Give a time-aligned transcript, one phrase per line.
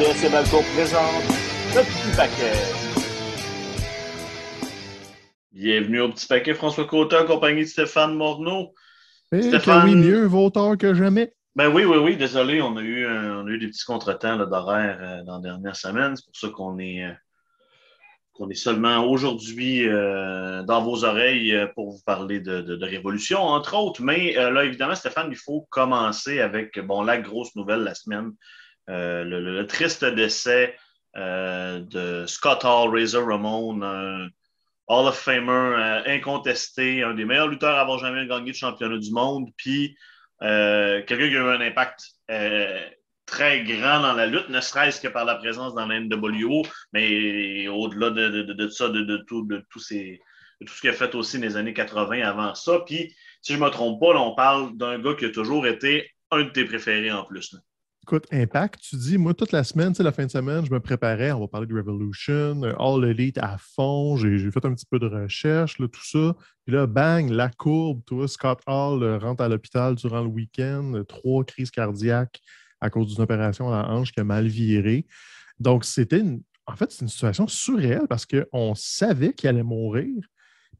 [0.00, 1.24] Balco présente
[1.74, 2.56] le petit paquet.
[5.52, 8.72] Bienvenue au petit paquet, François Côté, en compagnie de Stéphane Morneau.
[9.30, 9.84] Eh, Stéphane...
[9.84, 11.34] oui, mieux vaut tard que jamais.
[11.54, 14.98] Ben oui, oui, oui, désolé, on a eu, on a eu des petits contretemps d'horaire
[15.02, 16.16] euh, dans la dernière semaine.
[16.16, 17.12] C'est pour ça qu'on est, euh,
[18.32, 22.86] qu'on est seulement aujourd'hui euh, dans vos oreilles euh, pour vous parler de, de, de
[22.86, 24.00] révolution, entre autres.
[24.00, 27.94] Mais euh, là, évidemment, Stéphane, il faut commencer avec bon, la grosse nouvelle de la
[27.94, 28.30] semaine.
[28.90, 30.76] Euh, le, triste décès
[31.16, 34.28] euh, de Scott Hall, Razor Ramon, un
[34.88, 38.98] Hall of Famer euh, incontesté, un des meilleurs lutteurs à avoir jamais gagné le championnat
[38.98, 39.96] du monde, puis
[40.40, 42.00] quelqu'un qui a eu un impact
[43.26, 47.68] très grand dans la lutte, ne serait-ce que par la présence dans la NWO, mais
[47.68, 51.38] au-delà de, de, de, de, ça, de, tout, de, de ce qu'il a fait aussi
[51.38, 52.80] dans les années 80 avant ça.
[52.86, 56.10] Puis, si je ne me trompe pas, on parle d'un gars qui a toujours été
[56.32, 57.54] un de tes préférés en plus.
[58.32, 61.40] Impact, tu dis, moi, toute la semaine, la fin de semaine, je me préparais, on
[61.40, 65.78] va parler de Revolution, All Elite à fond, j'ai fait un petit peu de recherche,
[65.78, 66.34] là, tout ça.
[66.64, 71.44] Puis là, bang, la courbe, toi, Scott Hall rentre à l'hôpital durant le week-end, trois
[71.44, 72.40] crises cardiaques
[72.80, 75.06] à cause d'une opération à la hanche qui a mal viré.
[75.58, 76.22] Donc, c'était
[76.66, 80.14] en fait, c'est une situation surréelle parce qu'on savait qu'il allait mourir,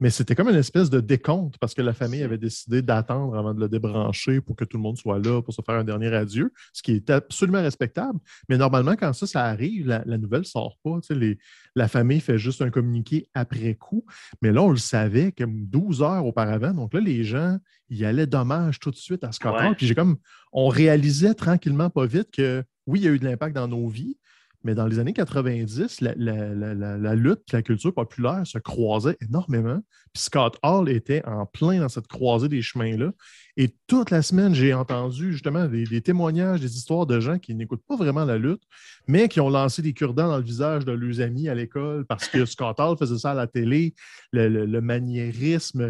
[0.00, 3.54] mais c'était comme une espèce de décompte parce que la famille avait décidé d'attendre avant
[3.54, 6.14] de le débrancher pour que tout le monde soit là pour se faire un dernier
[6.14, 8.18] adieu, ce qui est absolument respectable.
[8.48, 10.98] Mais normalement, quand ça, ça arrive, la, la nouvelle ne sort pas.
[11.10, 11.38] Les,
[11.76, 14.04] la famille fait juste un communiqué après coup.
[14.42, 16.72] Mais là, on le savait comme 12 heures auparavant.
[16.72, 17.58] Donc là, les gens,
[17.90, 19.74] y allaient dommage tout de suite à Scott ouais.
[19.74, 20.16] Puis j'ai comme,
[20.52, 23.88] on réalisait tranquillement, pas vite, que oui, il y a eu de l'impact dans nos
[23.88, 24.16] vies,
[24.62, 29.80] mais dans les années 90, la, lutte et la culture populaire se croisaient énormément.
[30.12, 33.12] Puis Scott Hall était en plein dans cette croisée des chemins-là.
[33.56, 37.84] Et toute la semaine, j'ai entendu justement des, témoignages, des histoires de gens qui n'écoutent
[37.86, 38.62] pas vraiment la lutte,
[39.06, 42.28] mais qui ont lancé des cure-dents dans le visage de leurs amis à l'école parce
[42.28, 43.94] que Scott Hall faisait ça à la télé,
[44.32, 45.84] le, le, le maniérisme,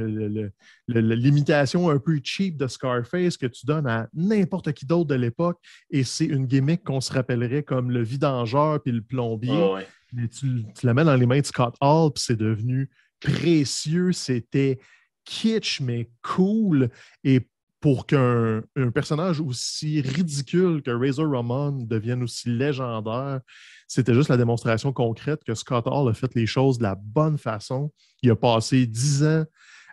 [0.88, 5.58] l'imitation un peu cheap de Scarface que tu donnes à n'importe qui d'autre de l'époque.
[5.90, 9.52] Et c'est une gimmick qu'on se rappellerait comme le vidangeur puis le plombier.
[9.52, 9.86] Oh, ouais.
[10.12, 12.90] Mais tu, tu la mets dans les mains de Scott Hall, puis c'est devenu
[13.20, 14.78] précieux, c'était
[15.24, 16.88] kitsch, mais cool.
[17.22, 17.46] Et
[17.80, 18.62] pour qu'un
[18.92, 23.40] personnage aussi ridicule que Razor Ramon devienne aussi légendaire,
[23.88, 27.38] c'était juste la démonstration concrète que Scott Hall a fait les choses de la bonne
[27.38, 27.90] façon.
[28.22, 29.44] Il a passé dix ans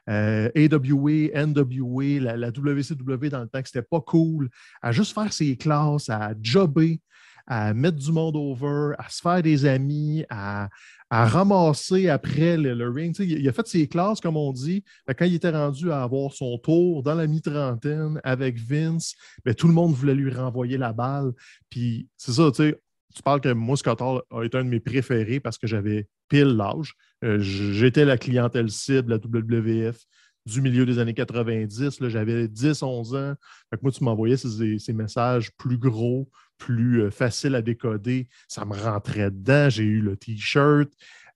[0.10, 4.50] euh, AWA, NWA, la, la, WCW dans le temps que c'était pas cool,
[4.82, 7.02] à juste faire ses classes, à jobber,
[7.48, 10.70] à mettre du monde over, à se faire des amis, à,
[11.10, 13.16] ramasser après le, ring.
[13.20, 14.84] Il, a fait ses classes, comme on dit.
[15.08, 19.16] Quand il était rendu à avoir son tour dans la mi-trentaine avec Vince,
[19.46, 21.32] bien, tout le monde voulait lui renvoyer la balle.
[21.70, 22.82] Puis c'est ça, tu sais,
[23.16, 26.08] tu parles que moi, Scott Hall a été un de mes préférés parce que j'avais
[26.28, 26.94] pile l'âge.
[27.24, 30.06] Euh, J'étais la clientèle cible, la WWF
[30.48, 32.00] du milieu des années 90.
[32.08, 33.34] J'avais 10, 11 ans.
[33.82, 38.28] Moi, tu m'envoyais ces, messages plus gros, plus euh, faciles à décoder.
[38.48, 39.70] Ça me rentrait dedans.
[39.70, 40.90] J'ai eu le T-shirt,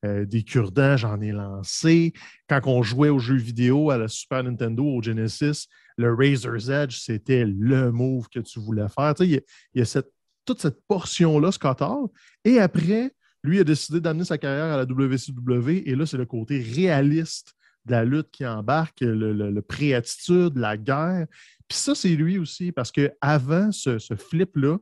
[0.06, 2.14] euh, des cure-dents, j'en ai lancé.
[2.48, 5.68] Quand on jouait aux jeux vidéo à la Super Nintendo, au Genesis,
[5.98, 9.14] le Razor's Edge, c'était le move que tu voulais faire.
[9.20, 9.42] Il
[9.76, 10.02] y, a,
[10.46, 12.08] toute cette portion-là, Scott Hall.
[12.46, 13.12] Et après,
[13.44, 15.84] lui a décidé d'amener sa carrière à la WCW.
[15.86, 17.54] Et là, c'est le côté réaliste
[17.86, 21.26] de la lutte qui embarque, le, le, le pré-attitude, la guerre.
[21.68, 24.78] Puis ça, c'est lui aussi, parce qu'avant ce, ce flip-là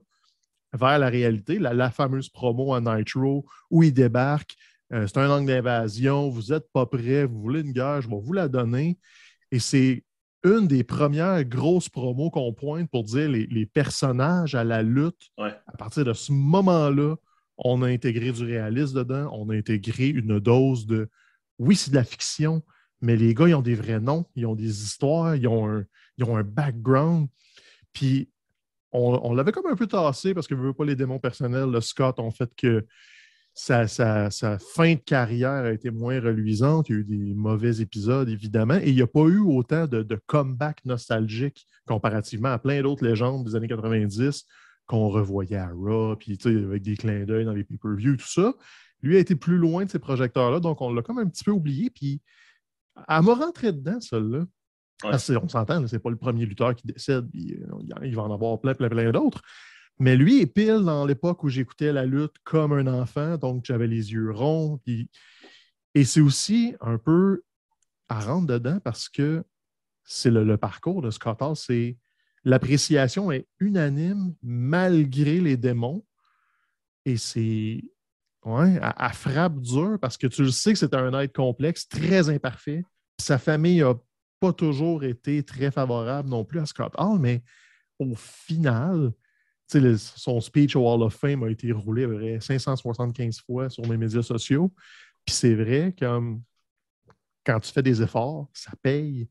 [0.73, 4.55] vers la réalité, la, la, fameuse promo à Nitro où il débarque,
[4.93, 8.19] euh, c'est un angle d'invasion, vous n'êtes pas prêt, vous voulez une guerre, je vais
[8.19, 8.97] vous la donner.
[9.51, 10.03] Et c'est
[10.43, 15.29] une des premières grosses promos qu'on pointe pour dire les, les personnages à la lutte.
[15.37, 15.53] Ouais.
[15.67, 17.15] À partir de ce moment-là,
[17.57, 21.09] on a intégré du réalisme dedans, on a intégré une dose de
[21.57, 22.63] oui, c'est de la fiction,
[23.01, 25.85] mais les gars, ils ont des vrais noms, ils ont des histoires, ils ont un,
[26.17, 27.27] ils ont un background.
[27.93, 28.29] Puis
[28.91, 31.81] on, l'avait comme un peu tassé parce que je veux pas les démons personnels, le
[31.81, 32.85] Scott, ont fait que
[33.53, 36.89] sa, sa, sa, fin de carrière a été moins reluisante.
[36.89, 39.85] Il y a eu des mauvais épisodes, évidemment, et il n'y a pas eu autant
[39.85, 44.45] de, de comeback nostalgique comparativement à plein d'autres légendes des années 90
[44.85, 48.53] qu'on revoyait à Raw, puis avec des clins d'œil dans les pay-per-view, tout ça.
[49.01, 51.51] Lui a été plus loin de ces projecteurs-là, donc on l'a comme un petit peu
[51.51, 52.21] oublié, puis
[53.07, 54.45] elle m'a rentré dedans, celle-là.
[55.03, 55.37] Ouais.
[55.41, 58.59] on s'entend, c'est pas le premier lutteur qui décède, puis, euh, il va en avoir
[58.59, 59.41] plein, plein, plein d'autres.
[59.97, 63.87] Mais lui est pile dans l'époque où j'écoutais la lutte comme un enfant, donc j'avais
[63.87, 64.79] les yeux ronds.
[64.85, 65.09] Puis...
[65.95, 67.43] Et c'est aussi un peu
[68.07, 69.43] à rentrer dedans parce que
[70.03, 71.97] c'est le, le, parcours de Scott Hall, c'est
[72.43, 76.05] l'appréciation est unanime malgré les démons.
[77.05, 77.83] Et c'est.
[78.49, 82.29] Ouais, elle, frappe dur parce que tu le sais que c'est un être complexe, très
[82.29, 82.83] imparfait.
[83.19, 83.93] Sa famille n'a
[84.39, 87.43] pas toujours été très favorable non plus à Scott Hall, mais
[87.99, 89.11] au final,
[89.97, 93.97] son speech au Hall of Fame a été roulé à vrai 575 fois sur mes
[93.97, 94.73] médias sociaux.
[95.23, 96.41] Puis c'est vrai, comme
[97.45, 99.29] quand tu fais des efforts, ça paye.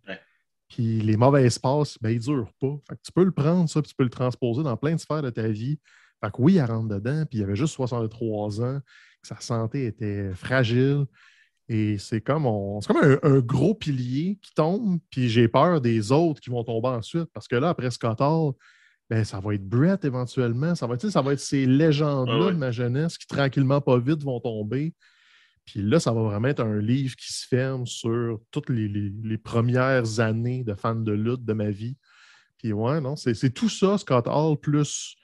[0.68, 2.78] Puis les mauvais espaces, ben, ils ne durent pas.
[3.02, 5.30] tu peux le prendre, ça, puis tu peux le transposer dans plein de sphères de
[5.30, 5.80] ta vie.
[6.22, 8.80] Fait que oui, il rentre dedans, puis il avait juste 63 ans,
[9.22, 11.04] sa santé était fragile.
[11.68, 12.44] Et c'est comme,
[12.86, 17.28] comme un, gros pilier qui tombe, puis j'ai peur des autres qui vont tomber ensuite.
[17.34, 18.54] Parce que là, après Scott Hall,
[19.10, 20.74] ben, ça va être Brett éventuellement.
[20.74, 24.22] Ça va être, ça va être ces légendes-là de ma jeunesse qui, tranquillement, pas vite,
[24.22, 24.94] vont tomber.
[25.66, 30.20] Puis là, ça va vraiment être un livre qui se ferme sur toutes les, premières
[30.20, 31.98] années de fan de lutte de ma vie.
[32.56, 35.17] Puis ouais, non, c'est tout ça, Scott Hall, plus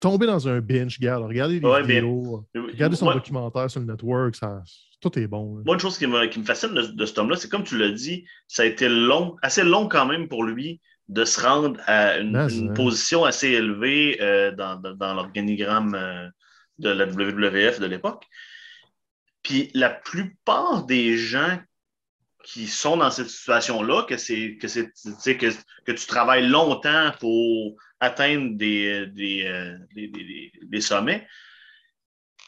[0.00, 4.62] tomber dans un binge, regarde, regardez les vidéos, regardez son documentaire sur le network, ça,
[5.00, 5.62] tout est bon.
[5.64, 7.78] Moi, une chose qui me, qui me fascine de, de cet homme-là, c'est comme tu
[7.78, 11.80] l'as dit, ça a été long, assez long quand même pour lui de se rendre
[11.86, 12.48] à une, hein.
[12.74, 16.28] position assez élevée euh, dans, dans l'organigramme euh,
[16.78, 18.26] de la WWF de l'époque.
[19.42, 21.58] Puis la plupart des gens
[22.44, 25.46] qui sont dans cette situation-là, que c'est que c'est que,
[25.84, 29.06] que tu travailles longtemps pour atteindre euh,
[29.92, 31.26] des, sommets,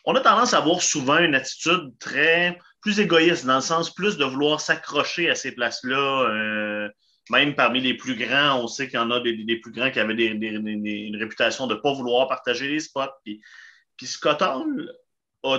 [0.04, 4.16] on a tendance à avoir souvent une attitude très plus égoïste, dans le sens plus
[4.16, 6.30] de vouloir s'accrocher à ces places-là.
[6.30, 6.88] Euh,
[7.30, 10.00] même parmi les plus grands, on sait qu'il y en a des, plus grands qui
[10.00, 13.12] avaient une réputation de ne pas vouloir partager les spots.
[13.24, 13.40] Puis,
[14.02, 14.90] Scott Hall
[15.44, 15.58] a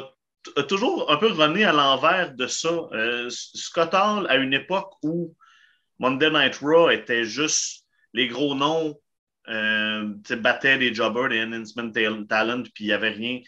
[0.55, 2.69] a toujours un peu rené à l'envers de ça.
[2.93, 5.35] Euh, Scott Hall, à une époque où
[5.99, 8.99] Monday Night Raw était juste les gros noms,
[9.51, 11.91] euh, battaient des jobbers, des enhancement
[12.25, 13.41] talent, puis il n'y avait rien.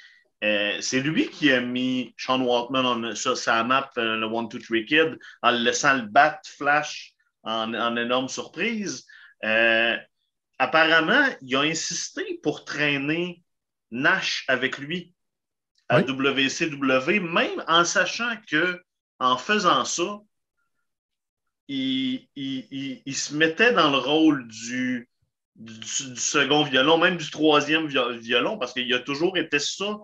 [0.43, 4.59] Euh, c'est lui qui a mis Sean Waltman sur sa map, euh, le One, Two,
[4.59, 7.13] Three Kid, en le laissant le battre Flash
[7.43, 9.05] en, en énorme surprise.
[10.59, 13.41] apparemment, il a insisté pour traîner
[13.91, 15.13] Nash avec lui
[15.89, 18.81] à WCW, même en sachant que
[19.19, 20.19] en faisant ça,
[21.67, 22.27] il,
[23.13, 25.09] se mettait dans le rôle du,
[25.55, 29.99] du, second violon, même du troisième violon, parce qu'il a toujours été ça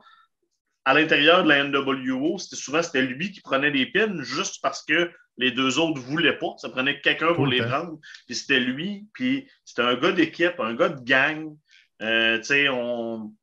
[0.85, 2.37] à l'intérieur de la NWO.
[2.37, 6.05] C'était souvent c'était lui qui prenait les pins juste parce que les deux autres ne
[6.05, 6.55] voulaient pas.
[6.57, 7.99] Ça prenait quelqu'un pour les prendre.
[8.25, 9.07] Puis c'était lui.
[9.13, 11.55] Puis c'était un gars d'équipe, un gars de gang.
[12.01, 13.33] Euh, tu sais, on,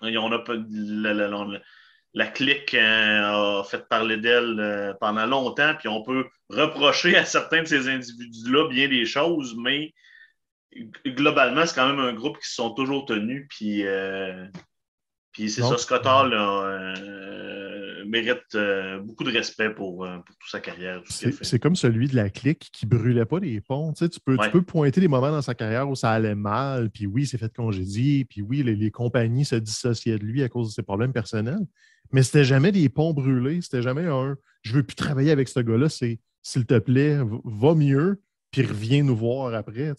[0.00, 0.54] on a pas
[2.16, 7.26] la clique euh, a fait parler d'elle euh, pendant longtemps, puis on peut reprocher à
[7.26, 9.92] certains de ces individus-là bien des choses, mais
[11.06, 14.46] globalement, c'est quand même un groupe qui se sont toujours tenus, puis, euh,
[15.32, 16.30] puis c'est ça, Scott Hall
[18.06, 18.56] mérite
[19.02, 21.02] beaucoup de respect pour, toute sa carrière.
[21.08, 23.92] C'est comme celui de la clique qui brûlait pas les ponts.
[23.92, 27.06] Tu, peux, tu peux pointer des moments dans sa carrière où ça allait mal, puis
[27.06, 30.68] oui, c'est fait congédier, puis oui, les, les compagnies se dissociaient de lui à cause
[30.68, 31.66] de ses problèmes personnels.
[32.12, 35.60] Mais c'était jamais des ponts brûlés, c'était jamais un je veux plus travailler avec ce
[35.60, 39.94] gars-là, c'est s'il te plaît, va mieux, puis reviens nous voir après.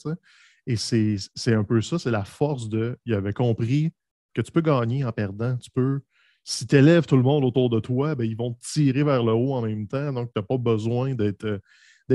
[0.68, 2.98] Et c'est un peu ça, c'est la force de.
[3.06, 3.92] Il avait compris
[4.34, 5.56] que tu peux gagner en perdant.
[5.58, 6.02] Tu peux.
[6.44, 9.24] Si tu élèves tout le monde autour de toi, ben, ils vont te tirer vers
[9.24, 10.14] le haut en même temps.
[10.14, 11.62] Donc, tu n'as pas besoin d'être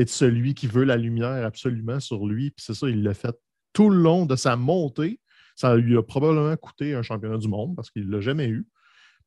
[0.06, 2.50] celui qui veut la lumière absolument sur lui.
[2.50, 3.34] Puis c'est ça, il l'a fait
[3.72, 5.18] tout le long de sa montée.
[5.56, 8.66] Ça lui a probablement coûté un championnat du monde parce qu'il ne l'a jamais eu.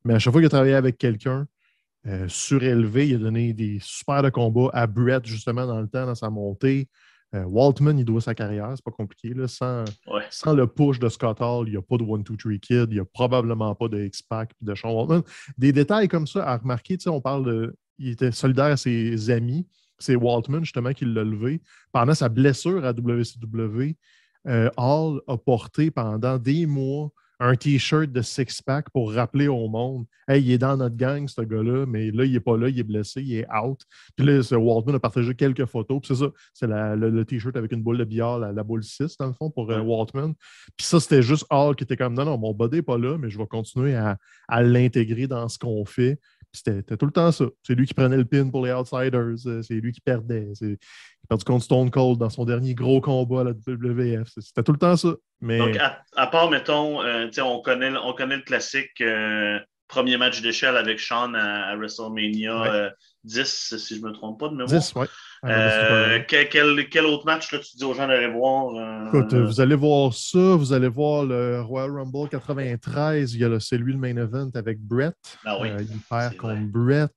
[0.04, 1.46] Mais à chaque fois qu'il a travaillé avec quelqu'un
[2.06, 6.14] euh, surélevé, il a donné des super combats à Brett, justement, dans le temps, dans
[6.14, 6.88] sa montée.
[7.36, 9.34] Euh, Waltman, il doit sa carrière, c'est pas compliqué.
[9.34, 9.46] Là.
[9.48, 9.84] Sans,
[10.30, 12.86] sans, le push de Scott Hall, il n'y a pas de One, Two, Three Kid,
[12.90, 15.22] il n'y a probablement pas de X-Pac de Sean Waltman.
[15.58, 17.76] Des détails comme ça à remarquer, on parle de.
[17.98, 19.66] Il était solidaire à ses amis.
[19.98, 21.62] C'est Waltman, justement, qui l'a levé.
[21.92, 23.96] Pendant sa blessure à WCW,
[24.46, 30.06] euh, Hall a porté pendant des mois un T-shirt de six-pack pour rappeler au monde
[30.28, 32.76] Hey, il est dans notre gang, ce gars-là, mais là, il n'est pas là, il
[32.80, 33.80] est blessé, il est out.
[34.16, 36.00] Puis là, Waltman a partagé quelques photos.
[36.00, 39.28] Puis c'est ça, c'est le, T-shirt avec une boule de billard, la, boule 6, dans
[39.28, 40.34] le fond, pour euh, Waltman.
[40.76, 43.18] Puis ça, c'était juste Hall qui était comme Non, non, mon body n'est pas là,
[43.18, 46.18] mais je vais continuer à, à l'intégrer dans ce qu'on fait.
[46.56, 47.44] C'était tout le temps ça.
[47.62, 49.46] C'est lui qui prenait le pin pour les Outsiders.
[49.46, 50.48] Euh, c'est lui qui perdait.
[50.60, 54.28] Il a perdu contre Stone Cold dans son dernier gros combat à la WWF.
[54.38, 55.14] C'était tout le temps ça.
[55.40, 55.58] Mais...
[55.58, 55.78] Donc,
[56.16, 61.00] à, part, mettons, euh, on, connaît, on connaît le classique euh, premier match d'échelle avec
[61.00, 62.92] Sean à, WrestleMania
[63.24, 64.68] 10, euh, si je ne me trompe pas de mémoire.
[64.68, 65.06] 10, oui.
[65.44, 68.74] Euh, quel, autre match là, tu dis aux gens d'aller voir?
[68.74, 73.44] Euh, Écoute, vous allez voir ça, vous allez voir le Royal Rumble 93, il y
[73.44, 75.14] a celui le main event avec Brett.
[75.44, 77.14] Ah oui, il perd contre Brett.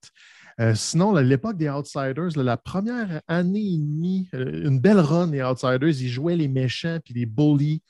[0.74, 6.00] sinon, à l'époque des Outsiders, la première année et demie, une belle run des Outsiders,
[6.00, 7.82] ils jouaient les méchants puis les bullies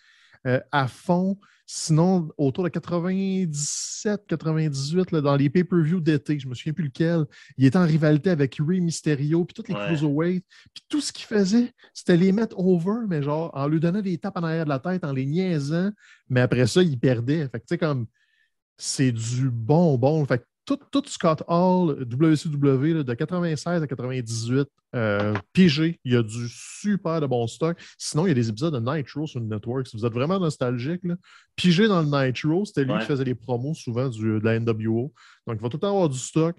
[0.44, 1.37] à fond.
[1.72, 7.26] Sinon, autour de 97, 98, dans les pay-per-view d'été, je ne me souviens plus lequel,
[7.56, 10.44] il était en rivalité avec Ray Mysterio, puis toutes les cruiserweights.
[10.74, 14.18] Puis tout ce qu'il faisait, c'était les mettre over, mais genre en lui donnant des
[14.18, 15.92] tapes en arrière de la tête, en les niaisant.
[16.28, 17.48] Mais après ça, il perdait.
[17.48, 18.06] Fait que tu sais, comme
[18.76, 20.26] c'est du bonbon.
[20.26, 20.44] Fait
[20.76, 27.20] tout, Scott Hall, WCW, de 96 à 98, euh, PG, il y a du super
[27.20, 27.78] de bon stock.
[27.98, 29.86] Sinon, il y a des épisodes de Nitro sur le network.
[29.86, 31.16] Si vous êtes vraiment nostalgique, là,
[31.56, 35.12] PG dans le Nitro, c'était lui qui faisait les promos souvent du, de la NWO.
[35.46, 36.56] Donc, il va tout le temps avoir du stock.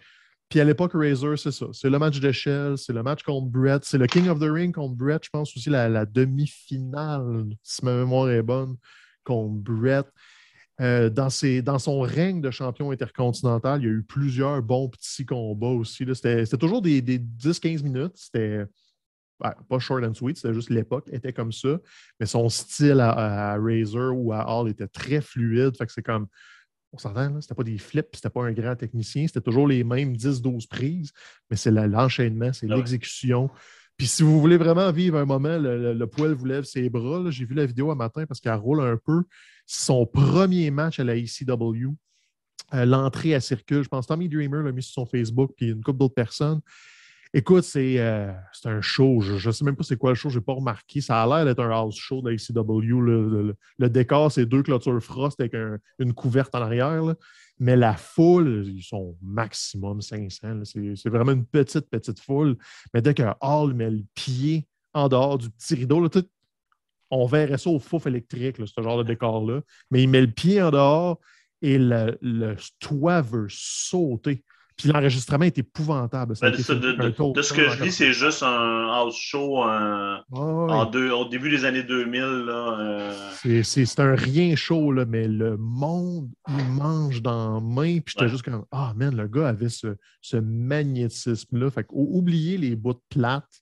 [0.51, 1.67] Puis à l'époque, Razor, c'est ça.
[1.71, 4.75] C'est le match d'échelle, c'est le match contre Brett, c'est le King of the Ring
[4.75, 8.75] contre Brett, je pense aussi la, la demi-finale, si ma mémoire est bonne,
[9.23, 10.05] contre Brett.
[10.79, 11.27] Euh, dans,
[11.63, 16.05] dans, son règne de champion intercontinental, il y a eu plusieurs bons petits combats aussi.
[16.13, 18.13] C'était toujours des, 10-15 minutes.
[18.15, 18.65] C'était
[19.39, 21.79] pas short and sweet, c'était juste l'époque était comme ça.
[22.19, 25.75] Mais son style à, Razor ou à Hall était très fluide.
[25.77, 26.27] Fait que c'est comme.
[26.93, 30.13] On s'entend, c'était pas des flips, c'était pas un grand technicien, c'était toujours les mêmes
[30.13, 31.13] 10-12 prises,
[31.49, 33.49] mais c'est l'enchaînement, c'est ah l'exécution.
[34.01, 37.21] Puis si vous voulez vraiment vivre un moment, le, poil vous lève ses bras.
[37.29, 39.25] J'ai vu la vidéo un matin parce qu'elle roule un peu.
[39.67, 41.93] Son premier match à la ECW,
[42.73, 45.83] euh, l'entrée à circule, je pense Tommy Dreamer l'a mis sur son Facebook, puis une
[45.83, 46.61] couple d'autres personnes.
[47.31, 48.33] Écoute, c'est euh,
[48.65, 49.21] un show.
[49.21, 50.99] Je ne sais même pas c'est quoi le show, je n'ai pas remarqué.
[50.99, 53.55] Ça a l'air d'être un house show de la ECW.
[53.77, 55.53] Le, décor, c'est deux clôtures frost avec
[55.99, 57.03] une couverte en arrière.
[57.61, 60.63] Mais la foule, ils sont maximum 500.
[60.65, 62.57] C'est vraiment une petite, petite foule.
[62.91, 66.09] Mais dès qu'un Hall met le pied en dehors du petit rideau,
[67.11, 69.61] on verrait ça au fouf électrique, ce genre de décor-là.
[69.91, 71.19] Mais il met le pied en dehors
[71.61, 74.43] et le, le toit veut sauter.
[74.77, 76.33] Puis l'enregistrement est épouvantable.
[76.41, 81.83] Ben, de, ce que je dis, c'est juste un house show au début des années
[81.83, 82.21] 2000.
[82.23, 83.13] Euh.
[83.63, 87.99] C'est un rien chaud, là, mais le monde, il mange dans la main.
[87.99, 91.69] Puis j'étais juste comme, ah, man, le gars avait ce, ce magnétisme-là.
[91.69, 93.61] Fait oubliez les bouts de plates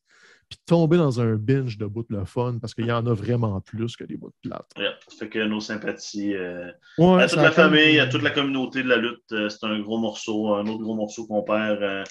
[0.50, 3.14] puis tomber dans un binge de bout de le fun parce qu'il y en a
[3.14, 4.66] vraiment plus que des bouts de plate.
[4.76, 8.90] ça fait que nos sympathies euh, à toute la famille, à toute la communauté de
[8.90, 11.84] la lutte, euh, c'est un gros morceau, un autre gros morceau qu'on perd.
[11.84, 12.04] Euh,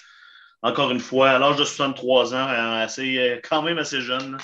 [0.61, 4.37] encore une fois, à l'âge de 63 ans, assez, quand même assez jeune.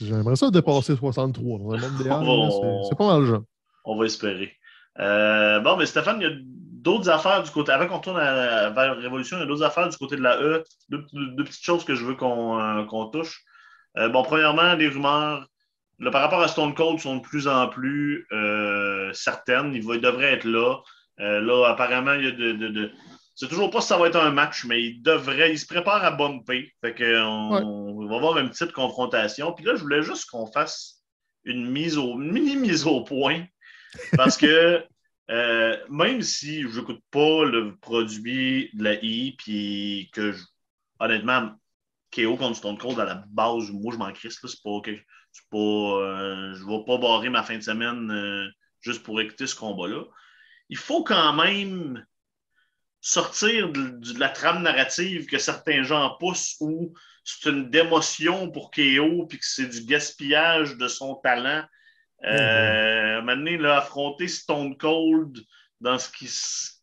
[0.00, 3.44] J'aimerais ça dépasser 63 dans le monde C'est pas mal jeune.
[3.86, 4.52] On va espérer.
[4.98, 6.36] bon, mais Stéphane, il y a
[6.80, 7.72] d'autres affaires du côté.
[7.72, 10.40] Avant qu'on tourne vers la Révolution, il y a d'autres affaires du côté de la
[10.40, 10.64] E.
[10.88, 11.04] Deux,
[11.44, 13.42] petites choses que je veux qu'on euh, touche.
[13.98, 15.46] Euh, bon, premièrement, les rumeurs
[16.12, 19.74] par rapport à Stone Cold sont de plus en plus euh, certaines.
[19.74, 20.78] Il, devrait être là.
[21.18, 22.52] là, apparemment, il y a de.
[22.52, 22.90] de,
[23.34, 25.52] C'est toujours pas si ça va être un match, mais il devrait.
[25.52, 26.72] Il se prépare à bumper.
[26.80, 29.52] Fait qu'on va avoir une petite confrontation.
[29.52, 31.02] Puis là, je voulais juste qu'on fasse
[31.44, 33.44] une mise au mini mise au point.
[34.16, 34.82] Parce que
[35.30, 40.34] euh, même si je n'écoute pas le produit de la I, puis que,
[40.98, 41.52] honnêtement,
[42.12, 44.40] KO contre Stone Cold, à la base, moi, je m'en crisse.
[44.42, 44.80] C'est pas,
[45.50, 48.48] pas euh, je ne vais pas barrer ma fin de semaine euh,
[48.80, 50.04] juste pour écouter ce combat-là.
[50.68, 52.04] Il faut quand même
[53.00, 56.92] sortir de, la trame narrative que certains gens poussent où
[57.24, 61.64] c'est une démotion pour KO puis que c'est du gaspillage de son talent
[62.24, 65.38] euh, maintenant, affronter Stone Cold
[65.80, 66.28] dans ce qui,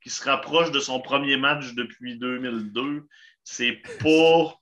[0.02, 3.06] qui, se rapproche de son premier match depuis 2002,
[3.44, 4.56] c'est pas.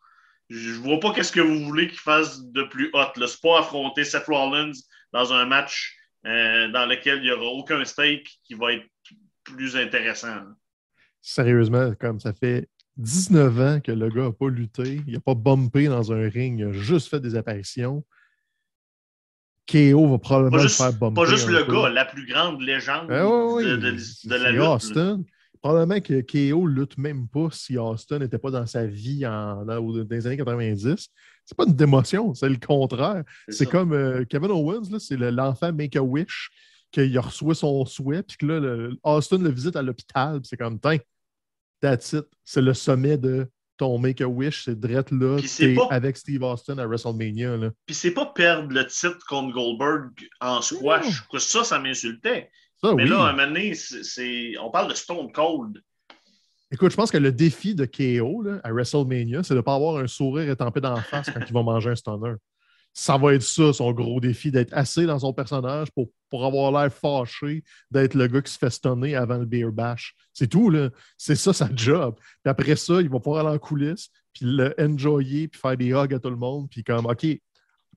[0.50, 3.12] Je vois pas qu'est-ce que vous voulez qu'il fasse de plus hot.
[3.16, 4.74] C'est pas affronter Seth Rollins
[5.12, 8.86] dans un match euh, dans lequel il n'y aura aucun stake qui va être
[9.44, 10.42] plus intéressant.
[11.22, 15.36] Sérieusement, comme ça fait 19 ans que le gars n'a pas lutté, il n'a pas
[15.36, 18.06] bumpé dans un ring, il a juste fait des apparitions.
[19.70, 21.22] KO va probablement juste, faire bumper.
[21.22, 24.62] Pas juste le gars, la plus grande légende eh de, la lutte.
[24.62, 25.24] Austin.
[25.62, 30.06] Probablement que KO lutte même pas si Austin n'était pas dans sa vie en, dans,
[30.10, 31.08] les années 90.
[31.44, 33.24] C'est pas une démotion, c'est le contraire.
[33.50, 36.50] C'est comme euh, Kevin Owens, c'est l'enfant Make-A-Wish,
[36.92, 40.98] qu'il reçoit son souhait, puis que là, Austin le visite à l'hôpital, c'est comme, tiens,
[41.82, 42.26] that's it.
[42.44, 45.38] C'est le sommet de ton Make-A-Wish, c'est drette là,
[45.90, 47.58] avec Steve Austin à WrestleMania.
[47.58, 47.72] Là.
[47.86, 51.24] Puis c'est pas perdre le titre contre Goldberg en squash.
[51.38, 52.50] Ça, ça m'insultait.
[52.84, 53.10] mais oui.
[53.10, 53.74] là, à un moment donné,
[54.62, 55.82] on parle de Stone Cold.
[56.72, 59.76] Écoute, je pense que le défi de KO là, à WrestleMania, c'est de ne pas
[59.76, 62.34] avoir un sourire étampé dans la face quand il va manger un stunner.
[62.98, 66.72] Ça va être ça, son gros défi, d'être assez dans son personnage pour, pour avoir
[66.72, 67.62] l'air fâché
[67.92, 70.16] d'être le gars qui se fait stunner avant le beer bash.
[70.32, 70.90] C'est tout, là.
[71.18, 72.16] C'est ça sa job.
[72.16, 75.90] Puis après ça, il va pouvoir aller en coulisses, puis le enjoyer, puis faire des
[75.90, 77.28] hugs à tout le monde, puis comme, OK,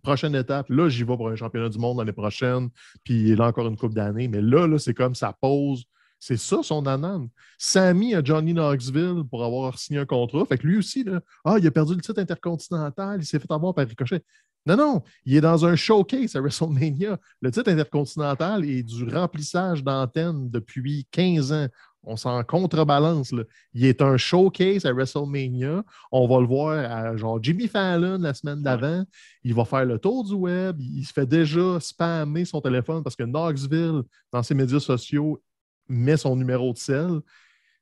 [0.02, 2.68] prochaine étape, là, j'y vais pour un championnat du monde l'année prochaine,
[3.04, 4.26] puis là, encore une coupe d'années.
[4.26, 5.84] Mais là, c'est comme sa pause.
[6.20, 7.28] C'est ça son anane.
[7.58, 10.44] Sammy a Johnny Knoxville pour avoir signé un contrat.
[10.46, 13.50] Fait que lui aussi, là, ah, il a perdu le titre intercontinental, il s'est fait
[13.52, 14.22] avoir par Ricochet.
[14.68, 17.18] Non, non, il est dans un showcase à WrestleMania.
[17.40, 21.68] Le titre intercontinental est du remplissage d'antenne depuis 15 ans.
[22.02, 23.32] On s'en contrebalance.
[23.32, 23.44] Là.
[23.72, 25.82] Il est un showcase à WrestleMania.
[26.12, 29.04] On va le voir à genre Jimmy Fallon la semaine d'avant.
[29.42, 30.76] Il va faire le tour du web.
[30.80, 35.42] Il se fait déjà spammer son téléphone parce que Knoxville, dans ses médias sociaux,
[35.88, 37.20] met son numéro de sel.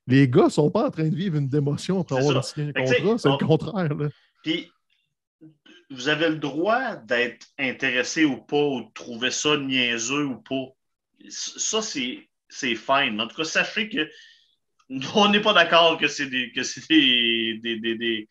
[0.07, 2.83] Les gars ne sont pas en train de vivre une démotion après avoir signé un
[2.85, 3.17] contrat.
[3.17, 3.93] C'est le contraire.
[3.93, 4.07] Là.
[4.41, 4.71] Puis,
[5.89, 10.65] vous avez le droit d'être intéressé ou pas, ou de trouver ça niaiseux ou pas.
[11.29, 13.19] Ça, c'est, c'est fine.
[13.21, 14.09] En tout cas, sachez que
[15.15, 16.51] on n'est pas d'accord que c'est des.
[16.51, 18.27] Que c'est des, des, des- des-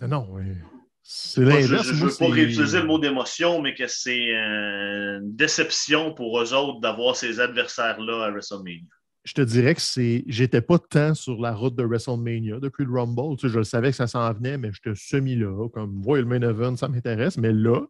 [0.00, 0.56] Non, ouais.
[1.04, 5.34] C'est Moi, je ne veux pas réutiliser le mot d'émotion, mais que c'est euh, une
[5.36, 8.82] déception pour eux autres d'avoir ces adversaires-là à WrestleMania.
[9.24, 10.24] Je te dirais que c'est.
[10.26, 13.36] J'étais pas tant sur la route de WrestleMania depuis le Rumble.
[13.36, 15.68] Tu sais, je savais que ça s'en venait, mais j'étais semi-là.
[15.68, 17.38] Comme, ouais, le main event, ça m'intéresse.
[17.38, 17.80] Mais là,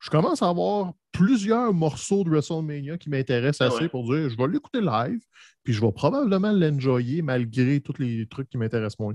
[0.00, 3.88] je commence à avoir plusieurs morceaux de WrestleMania qui m'intéressent Ah assez ouais.
[3.88, 5.20] pour dire je vais l'écouter live,
[5.62, 9.14] puis je vais probablement l'enjoyer malgré tous les trucs qui m'intéressent moins.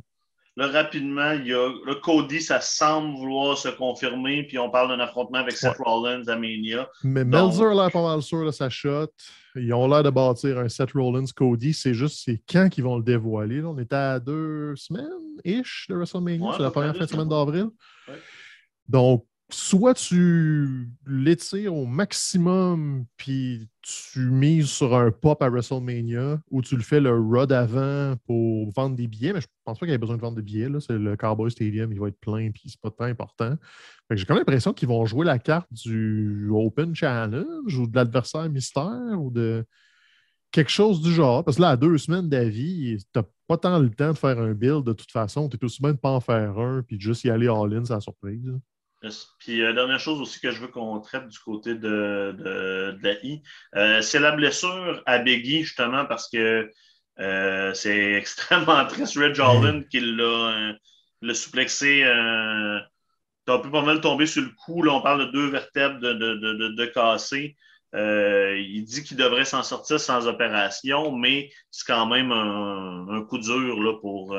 [0.58, 4.90] Là, rapidement, il y a le Cody, ça semble vouloir se confirmer, puis on parle
[4.90, 6.90] d'un affrontement avec Seth Rollins à Mania.
[7.04, 9.08] Mais Donc- Melzer a l'air pas mal sûr de sa shot.
[9.56, 11.74] Ils ont l'air de bâtir un Seth Rollins Cody.
[11.74, 13.62] C'est juste c'est quand qu'ils vont le dévoiler.
[13.62, 13.68] là?
[13.70, 16.44] On était à deux semaines-ish de WrestleMania.
[16.48, 17.68] Ouais, c'est la première fin de semaine d'avril.
[18.08, 18.16] Ouais.
[18.88, 26.62] Donc, soit tu l'étires au maximum puis tu mises sur un pop à WrestleMania ou
[26.62, 29.92] tu le fais le Raw d'avant pour vendre des billets, mais je pense pas qu'il
[29.92, 30.68] y ait besoin de vendre des billets.
[30.68, 30.82] là.
[30.82, 33.56] C'est le Cowboy Stadium, il va être plein puis c'est pas tant important.
[34.08, 37.88] Fait que J'ai quand même l'impression qu'ils vont jouer la carte du Open Challenge ou
[37.88, 39.66] de l'adversaire mystère ou de
[40.52, 41.46] quelque chose du genre.
[41.46, 44.54] Parce que là, à deux semaines d'avis, t'as pas tant le temps de faire un
[44.54, 45.48] build de toute façon.
[45.48, 48.02] T'es aussi bien de pas en faire un puis juste y aller all-in, c'est la
[48.02, 48.52] surprise.
[49.40, 53.14] Puis, euh, dernière chose aussi que je veux qu'on traite du côté de, de, la
[53.24, 53.42] I,
[53.76, 56.72] euh, c'est la blessure à Biggie, justement, parce que
[57.20, 59.18] euh, c'est extrêmement triste.
[59.18, 60.74] Red Jordan qui l'a
[61.24, 62.04] euh, souplexé.
[63.50, 64.84] Un peu pas mal tombé sur le coup.
[64.84, 67.56] Là, on parle de deux vertèbres de, de.
[67.96, 73.22] Euh, il dit qu'il devrait s'en sortir sans opération, mais c'est quand même un, un
[73.24, 74.38] coup dur là, pour,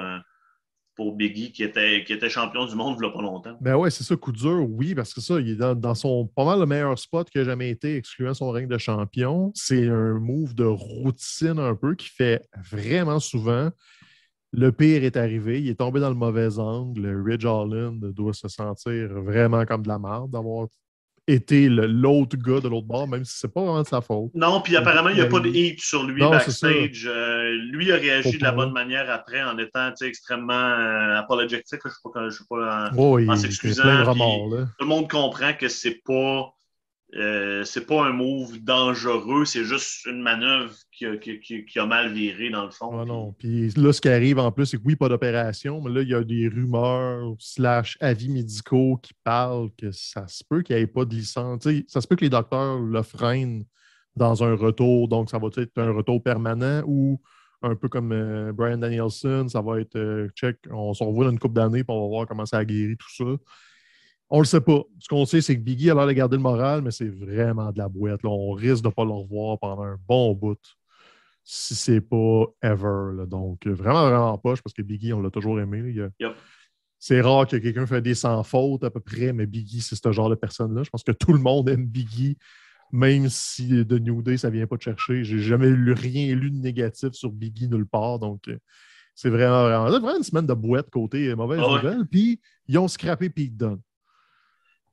[0.98, 3.56] pour Biggie qui était, qui était champion du monde il n'y a pas longtemps.
[3.60, 6.44] Ben ouais, c'est ça, coup dur, oui, parce que ça, il est dans, son pas
[6.44, 9.52] mal le meilleur spot qu'il a jamais été, excluant son règne de champion.
[9.54, 13.70] C'est un move de routine un peu qui fait vraiment souvent.
[14.50, 17.22] Le pire est arrivé, il est tombé dans le mauvais angle.
[17.24, 20.66] Ridge Holland doit se sentir vraiment comme de la merde d'avoir
[21.28, 24.30] été l'autre gars de l'autre bord, même si c'est pas vraiment de sa faute.
[24.34, 27.06] Non, puis apparemment, il n'y a pas de hate sur lui Non, backstage.
[27.06, 31.80] Euh, lui a réagi Faut de la bonne manière après en étant extrêmement euh, apologétique.
[31.84, 33.82] Je ne sais pas, je sais pas en- Oh, en s'excusant.
[34.04, 36.50] Tout le monde comprend que c'est pas.
[37.16, 42.64] euh, c'est pas un move dangereux, c'est juste une manœuvre qui a, mal viré dans
[42.64, 42.90] le fond.
[42.98, 43.32] Ah non.
[43.32, 46.08] Puis là, ce qui arrive en plus, c'est que oui, pas d'opération, mais là, il
[46.08, 50.82] y a des rumeurs slash avis médicaux qui parlent que ça se peut qu'il n'y
[50.82, 51.66] ait pas de licence.
[51.86, 53.64] Ça se peut que les docteurs le freinent
[54.16, 57.20] dans un retour, donc ça va être un retour permanent ou
[57.62, 61.32] un peu comme euh, Brian Danielson, ça va être euh, check, on se revoit dans
[61.32, 63.24] une couple d'années puis va voir comment ça a guéri, tout ça.
[64.30, 64.82] On le sait pas.
[64.98, 67.72] Ce qu'on sait, c'est que Biggie a l'air de garder le moral, mais c'est vraiment
[67.72, 68.22] de la boîte.
[68.22, 68.28] là.
[68.28, 70.58] On risque de ne pas le revoir pendant un bon bout
[71.50, 73.16] si c'est pas ever.
[73.16, 73.24] là.
[73.26, 75.80] Donc, euh, vraiment, vraiment poche parce que Biggie, on l'a toujours aimé.
[75.80, 75.88] là.
[75.88, 76.36] Il y a- Yep.
[76.98, 80.12] C'est rare que quelqu'un fait des sans faute à peu près, mais Biggie, c'est ce
[80.12, 80.82] genre de personne-là.
[80.82, 82.36] Je pense que tout le monde aime Biggie,
[82.92, 85.24] même si de New Day, ça vient pas de chercher.
[85.24, 88.18] J'ai jamais lu, rien lu de négatif sur Biggie nulle part.
[88.18, 88.58] Donc, euh,
[89.14, 91.82] c'est vraiment, vraiment, c'est vraiment une semaine de boîte côté euh, mauvaise Ah ouais.
[91.82, 92.04] nouvelle.
[92.06, 93.80] Puis, ils ont scrappé Pete Dunne.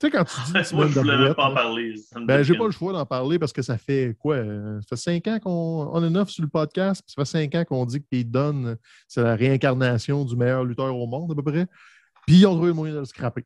[0.06, 1.96] Sais, quand tu dis Moi, je de voulais même pas en parler.
[2.16, 4.36] ben, j'ai pas le choix d'en parler parce que ça fait quoi?
[4.36, 7.50] euh, Ça fait cinq ans qu'on on est neuf sur le podcast, puis ça fait
[7.50, 11.32] cinq ans qu'on dit que Pete Dunne, c'est la réincarnation du meilleur lutteur au monde,
[11.32, 11.66] à peu près.
[12.28, 13.46] Puis ils ont trouvé le moyen de le scraper.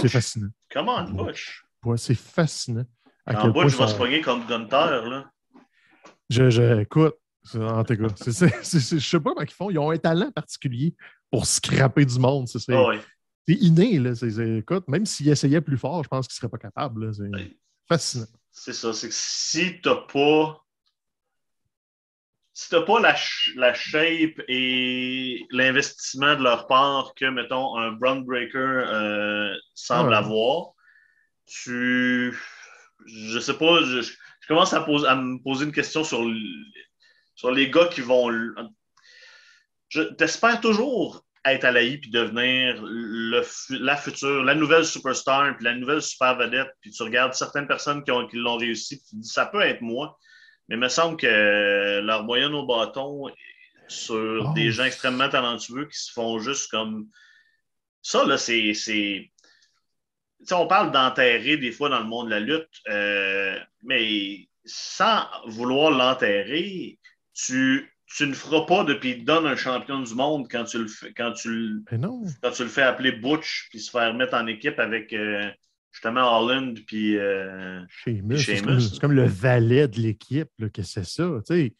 [0.00, 0.48] C'est fascinant.
[0.72, 1.64] Come on, Bush.
[1.84, 2.84] Ouais, c'est fascinant.
[3.24, 5.08] À En Bush va se pogner contre Gunter.
[5.08, 5.30] Là.
[6.30, 7.14] Je, je écoute,
[7.54, 9.70] en tout cas, je sais pas comment ils font.
[9.70, 10.94] Ils ont un talent particulier
[11.30, 12.48] pour scraper du monde.
[12.48, 12.58] C'est
[13.48, 13.98] Ah inné.
[13.98, 14.12] Là.
[14.58, 17.14] écoute, même s'ils essayaient plus fort, je pense qu'ils ne seraient pas capables.
[17.14, 17.56] C'est
[17.88, 18.26] fascinant.
[18.50, 18.92] C'est ça.
[18.92, 20.64] C'est que si tu n'as pas.
[22.52, 23.14] Si tu pas la,
[23.54, 30.72] la, shape et l'investissement de leur part que, mettons, un Breaker euh, semble avoir,
[31.46, 32.36] tu.
[33.06, 34.12] Je sais pas, je,
[34.48, 36.20] commence à, à, me poser une question sur,
[37.36, 38.28] sur les gars qui vont.
[39.88, 45.64] Je t'espère toujours être à l'AI puis devenir le, la future, la nouvelle superstar, puis
[45.64, 49.16] la nouvelle super vedette, puis tu regardes certaines personnes qui, qui l'ont réussi, puis tu
[49.16, 50.18] dis ça peut être moi,
[50.68, 53.30] mais il me semble que leur moyenne au bâton
[53.88, 54.52] sur oh.
[54.54, 57.08] des gens extrêmement talentueux qui se font juste comme.
[58.02, 59.30] Ça, là, c'est.
[60.52, 65.90] on parle d'enterrer des fois dans le monde de la lutte, euh, mais sans vouloir
[65.90, 66.98] l'enterrer,
[67.32, 71.12] tu tu ne feras pas depuis donne un champion du monde quand tu le fais,
[71.12, 75.12] quand tu, quand tu le fais appeler Butch puis se faire mettre en équipe avec
[75.12, 75.50] euh,
[75.92, 81.28] justement Holland puis euh, C'est comme, le valet de l'équipe que c'est ça.
[81.46, 81.74] Puis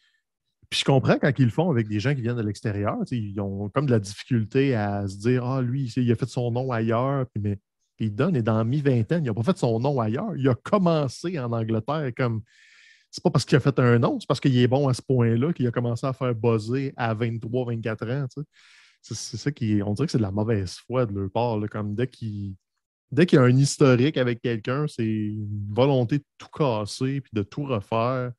[0.71, 2.97] je comprends quand ils le font avec des gens qui viennent de l'extérieur.
[3.09, 6.51] Ils ont comme de la difficulté à se dire Ah, lui, il a fait son
[6.51, 7.25] nom ailleurs.
[7.33, 7.57] Puis, mais
[7.97, 10.31] puis Don est dans mi-vingtaine, il n'a pas fait son nom ailleurs.
[10.37, 12.43] Il a commencé en Angleterre comme
[13.11, 15.01] c'est pas parce qu'il a fait un nom, c'est parce qu'il est bon à ce
[15.01, 18.25] point-là qu'il a commencé à faire buzzer à 23, 24 ans.
[19.01, 19.81] C'est ça qui.
[19.83, 21.57] On dirait que c'est de la mauvaise foi de leur part.
[21.69, 22.53] comme dès qu'il
[23.11, 27.31] dès qu'il y a un historique avec quelqu'un, c'est une volonté de tout casser puis
[27.33, 28.31] de tout refaire.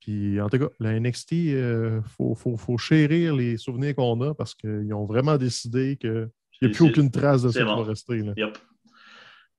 [0.00, 4.54] Puis en tout cas, la NXT, il euh, faut, chérir les souvenirs qu'on a parce
[4.54, 6.30] qu'ils ont vraiment décidé qu'il
[6.62, 8.22] n'y a plus aucune trace de ça qui va rester.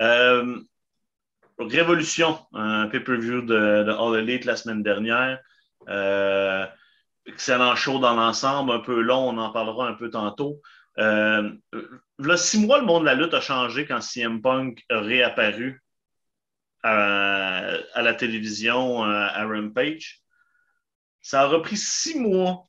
[0.01, 0.59] Euh,
[1.59, 5.39] Révolution, un pay-per-view de, All Elite la semaine dernière.
[5.87, 6.65] Euh,
[7.25, 10.61] excellent show dans l'ensemble, un peu long, on en parlera un peu tantôt.
[10.97, 11.51] Euh,
[12.19, 15.83] là, six mois, le monde de la lutte a changé quand CM Punk a réapparu
[16.83, 20.21] à, la télévision euh, à Rampage.
[21.21, 22.67] Ça a repris six mois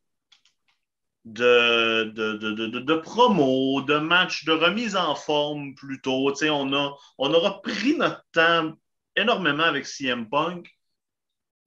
[1.24, 6.32] de, de, de, de, promo, de match, de remise en forme plutôt.
[6.42, 8.72] On, a, on aura pris notre temps
[9.16, 10.68] énormément avec CM Punk.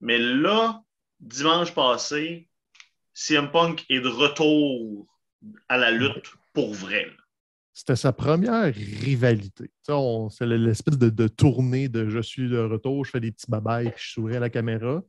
[0.00, 0.82] Mais là,
[1.20, 2.48] dimanche passé,
[3.14, 5.06] CM Punk est de retour
[5.68, 7.08] à la lutte pour vrai.
[7.72, 9.70] C'était sa première rivalité.
[9.82, 14.02] C'est l'espèce de, tournée de je suis de retour, je fais des petits babayes, puis
[14.02, 15.02] je souris à la caméra.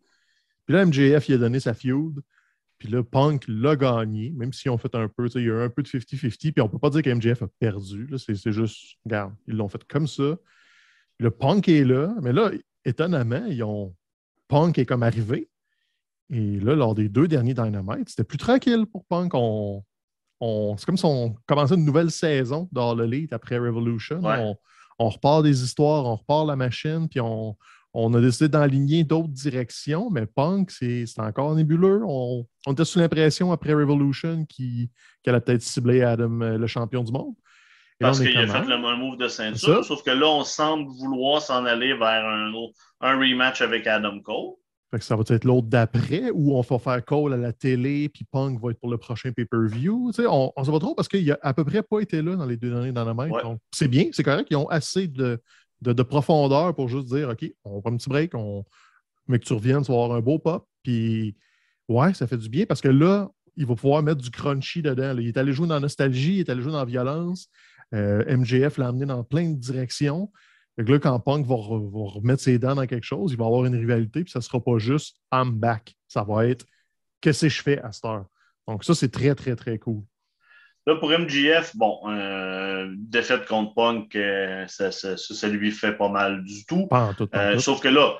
[0.65, 2.21] Puis là, MJF, il a donné sa feud.
[2.77, 5.69] Puis là, Punk l'a gagné, même si on fait un peu, il y a un
[5.69, 8.09] peu de 50-50, puis on ne peut pas dire que MJF a perdu.
[8.17, 10.37] C'est juste, regarde, ils l'ont fait comme ça.
[11.19, 12.51] Le punk est là, mais là,
[12.85, 13.95] étonnamment, ils ont...
[14.47, 15.49] Punk est comme arrivé.
[16.29, 19.33] Et là, lors des deux derniers Dynamite, c'était plus tranquille pour Punk.
[19.33, 19.83] On,
[20.77, 24.21] C'est comme si on commençait une nouvelle saison dans le lead après Revolution.
[24.99, 27.55] On, repart des histoires, on repart la machine, puis on,
[28.13, 32.01] a décidé d'enligner d'autres directions, mais Punk, c'est encore nébuleux.
[32.05, 37.11] On, était sous l'impression après Revolution qu'elle a peut-être ciblé Adam, euh, le champion du
[37.11, 37.33] monde.
[37.99, 41.65] Parce qu'il a fait le move de ceinture, sauf que là, on semble vouloir s'en
[41.65, 42.51] aller vers un,
[43.01, 44.53] un, rematch avec Adam Cole.
[44.91, 48.09] Fait que ça va être l'autre d'après où on va faire Cole à la télé,
[48.09, 50.11] puis Punk va être pour le prochain pay-per-view.
[50.19, 52.45] On ne sait pas trop parce qu'il n'a à peu près pas été là dans
[52.45, 53.33] les deux derniers Dynamite.
[53.33, 53.41] Ouais.
[53.73, 54.47] C'est bien, c'est correct.
[54.51, 55.41] Ils ont assez de,
[55.81, 58.65] de, profondeur pour juste dire OK, on prend un petit break, on...
[59.27, 60.67] mais que tu reviennes, tu vas avoir un beau pop.
[60.83, 61.35] Puis
[61.87, 65.17] ouais, ça fait du bien parce que là, il va pouvoir mettre du crunchy dedans.
[65.17, 67.49] Il est allé jouer dans nostalgie, il est allé jouer dans la violence.
[67.93, 70.31] Euh, MJF l'a amené dans plein de directions.
[70.77, 74.23] là, quand Punk va, remettre ses dents dans quelque chose, il va avoir une rivalité,
[74.23, 75.95] puis ça ne sera pas juste I'm back.
[76.07, 76.65] Ça va être
[77.21, 78.25] qu'est-ce que je fais à cette heure?
[78.67, 80.03] Donc, ça, c'est très, très, très cool.
[80.87, 86.65] Là, pour MJF, bon, euh, défaite contre Punk, euh, ça, lui fait pas mal du
[86.65, 86.87] tout.
[87.59, 88.17] Sauf que là,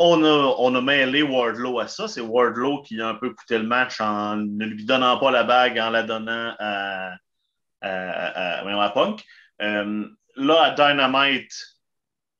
[0.00, 2.08] on a, on a mêlé Wardlow à ça.
[2.08, 5.44] C'est Wardlow qui a un peu coûté le match en ne lui donnant pas la
[5.44, 7.12] bague, en la donnant à,
[7.80, 9.22] à, Punk.
[9.60, 11.52] Euh, là, à Dynamite,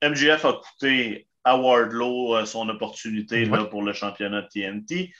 [0.02, 5.12] MGF a coûté à Wardlow euh, son opportunité là, pour le championnat de TNT.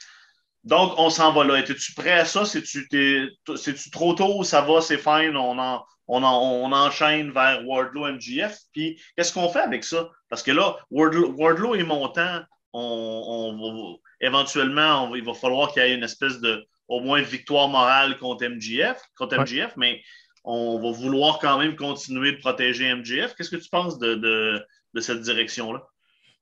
[0.64, 1.59] Donc, on s'en va là.
[1.59, 2.44] Es-tu prêt à ça?
[2.44, 4.44] C'est-tu trop tôt?
[4.44, 5.37] Ça va, c'est fine.
[5.37, 8.59] On, en, on, on, enchaîne vers Wardlow MGF.
[8.72, 10.09] Puis, qu'est-ce qu'on fait avec ça?
[10.29, 12.42] Parce que là, Wardlow, est montant.
[12.72, 18.18] On, éventuellement, il va falloir qu'il y ait une espèce de au moins victoire morale
[18.18, 20.03] contre MGF, contre MGF, mais
[20.44, 23.35] on va vouloir quand même continuer de protéger MGF.
[23.35, 24.64] Qu'est-ce que tu penses de,
[25.01, 25.83] cette direction-là?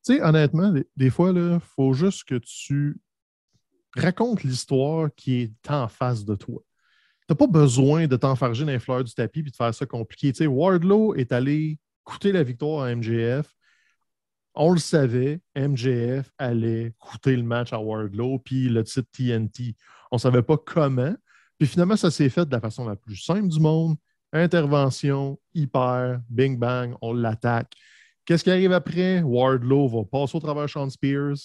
[0.04, 2.96] Tu sais, honnêtement, des, fois, il faut juste que tu
[3.96, 6.62] raconte l'histoire qui est en face de toi.
[7.20, 9.86] Tu n'as pas besoin de t'enfarger dans les fleurs du tapis et de faire ça
[9.86, 10.46] compliqué.
[10.46, 13.54] Wardlow est allé coûter la victoire à MJF.
[14.54, 19.76] On le savait, MJF allait coûter le match à Wardlow puis le titre TNT.
[20.10, 21.14] On ne savait pas comment.
[21.58, 23.96] Puis finalement, ça s'est fait de la façon la plus simple du monde.
[24.32, 27.72] Intervention, hyper, bing bang, on l'attaque.
[28.24, 29.22] Qu'est-ce qui arrive après?
[29.22, 31.36] Wardlow va passer au travers Sean Spears.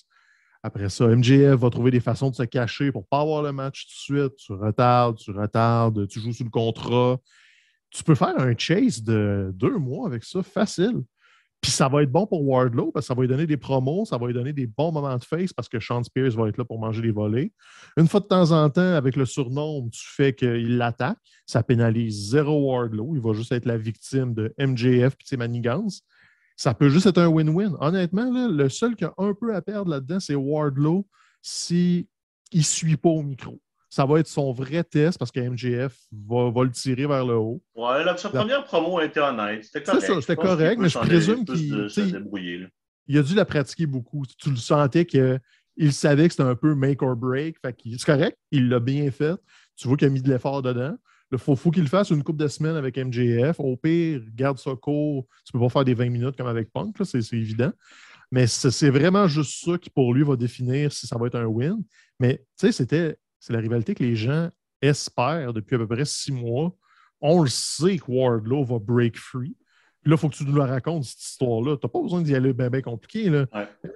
[0.66, 3.52] Après ça, MJF va trouver des façons de se cacher pour ne pas avoir le
[3.52, 4.36] match tout de suite.
[4.38, 7.20] Tu retardes, tu retardes, tu joues sous le contrat.
[7.92, 11.04] Tu peux faire un chase de deux mois avec ça, facile.
[11.62, 14.06] Puis ça va être bon pour Wardlow parce que ça va lui donner des promos,
[14.06, 16.58] ça va lui donner des bons moments de face parce que Sean Spears va être
[16.58, 17.52] là pour manger les volets.
[17.96, 21.20] Une fois de temps en temps, avec le surnom, tu fais qu'il l'attaque.
[21.46, 23.16] Ça pénalise zéro Wardlow.
[23.16, 26.02] Il va juste être la victime de MJF et ses manigances.
[26.56, 27.76] Ça peut juste être un win-win.
[27.80, 31.08] Honnêtement, le seul qui a un peu à perdre là-dedans, c'est Wardlow
[31.42, 32.06] s'il
[32.54, 33.60] ne suit pas au micro
[33.96, 37.36] ça va être son vrai test parce que MJF va, va le tirer vers le
[37.36, 37.64] haut.
[37.76, 39.64] Ouais, sa première promo était honnête.
[39.64, 40.20] C'était correct.
[40.20, 42.70] C'était correct, mais je présume qu'il
[43.08, 44.26] il a dû la pratiquer beaucoup.
[44.38, 47.56] Tu le sentais qu'il savait que c'était un peu make or break.
[47.64, 49.36] c'est correct, il l'a bien fait.
[49.78, 50.98] Tu vois qu'il a mis de l'effort dedans.
[51.32, 53.60] Il faut, faut qu'il fasse une coupe de semaines avec MJF.
[53.60, 55.26] Au pire, garde ça court.
[55.46, 57.72] Tu peux pas faire des 20 minutes comme avec Punk, c'est évident.
[58.32, 61.46] Mais c'est vraiment juste ça qui, pour lui, va définir si ça va être un
[61.46, 61.84] win.
[62.20, 64.50] Mais tu sais, c'était c'est la rivalité que les gens
[64.82, 66.76] espèrent depuis à peu près six mois.
[67.22, 69.56] On le sait que Wardlow va break free.
[70.02, 71.78] Puis là, il faut que tu nous la racontes, cette histoire-là.
[71.78, 73.30] Tu n'as pas besoin d'y aller bien, bien compliqué.
[73.30, 73.48] Là.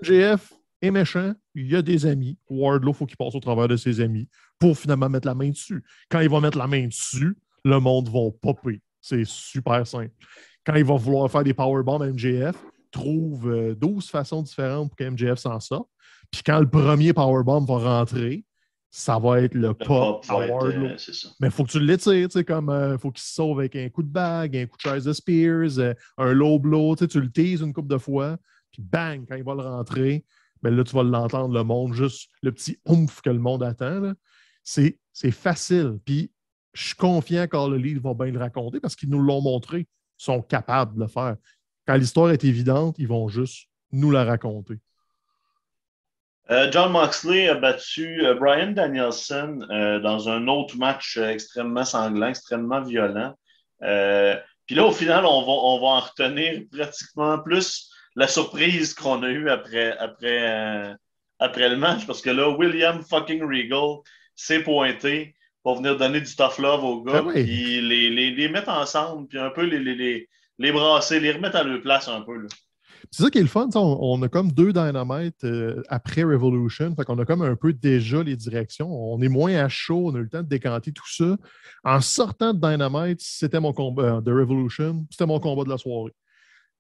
[0.02, 2.38] MJF est méchant, il y a des amis.
[2.50, 4.28] Wardlow, il faut qu'il passe au travers de ses amis
[4.60, 5.84] pour finalement mettre la main dessus.
[6.10, 8.82] Quand il va mettre la main dessus, le monde va popper.
[9.02, 10.14] C'est super simple.
[10.66, 12.56] Quand il va vouloir faire des powerbombs à MJF,
[12.92, 15.90] trouve 12 euh, façons différentes pour que MJF s'en sorte.
[16.32, 18.46] Puis quand le premier powerbomb va rentrer,
[18.92, 20.96] ça va être le, pop, à euh,
[21.40, 23.60] Mais il faut que tu l'étires, tu sais, comme il euh, faut qu'il se sauve
[23.60, 26.96] avec un coup de bague, un coup de chaise de Spears, euh, un low blow,
[26.96, 28.38] tu, sais, tu le teases une couple de fois,
[28.72, 30.26] puis bang, quand il va le rentrer,
[30.64, 34.14] ben là, tu vas l'entendre, le monde, juste le petit oomph que le monde attend.
[34.64, 36.00] C'est facile.
[36.06, 36.32] Puis
[36.74, 39.80] je suis confiant le livre va bien le raconter parce qu'ils nous l'ont montré.
[39.80, 41.36] Ils sont capables de le faire.
[41.88, 44.76] Quand l'histoire est évidente, ils vont juste nous la raconter.
[46.52, 52.28] Euh, John Moxley a battu euh, Brian Danielson euh, dans un autre match extrêmement sanglant,
[52.28, 53.36] extrêmement violent.
[54.66, 59.50] Puis là, au final, on va, en retenir pratiquement plus la surprise qu'on a eue
[59.50, 60.96] après, après,
[61.40, 64.02] après le match, parce que là, William fucking Regal
[64.40, 68.50] s'est pointé pour venir donner du tough love aux gars, ah puis les, les, les,
[68.50, 72.22] mettre ensemble, puis un peu les, les, les, brasser, les remettre à leur place un
[72.22, 72.38] peu.
[72.38, 72.48] Là.
[73.12, 73.70] C'est ça qui est le fun.
[73.76, 76.94] On, a comme deux Dynamite euh, après Revolution.
[76.96, 78.92] Fait qu'on a comme un peu déjà les directions.
[78.92, 80.08] On est moins à chaud.
[80.08, 81.38] On a eu le temps de décanter tout ça.
[81.84, 85.06] En sortant de Dynamite, c'était mon combat euh, de Revolution.
[85.10, 86.14] C'était mon combat de la soirée.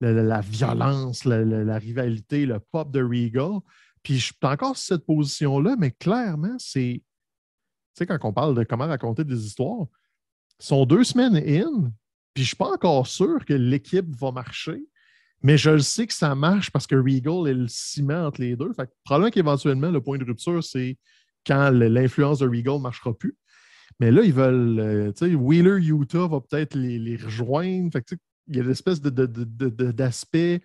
[0.01, 3.59] La, violence, la, rivalité, le pop de Regal.
[4.03, 7.01] Puis je suis encore sur cette position-là, mais clairement, c'est.
[7.93, 9.87] Sais, quand on parle de comment raconter des histoires,
[10.59, 11.91] sont deux semaines in,
[12.33, 14.85] puis je ne suis pas encore sûr que l'équipe va marcher.
[15.41, 18.55] Mais je le sais que ça marche parce que Regal est le ciment entre les
[18.55, 18.73] deux.
[18.73, 20.97] Fait probablement qu'éventuellement, le point de rupture, c'est
[21.47, 23.37] quand l'influence de Regal ne marchera plus.
[23.99, 24.79] Mais là, ils veulent.
[24.79, 27.91] Euh, tu sais, Wheeler Utah va peut-être les, rejoindre.
[27.91, 28.05] Fait
[28.47, 30.61] il y a l'espèce d'aspect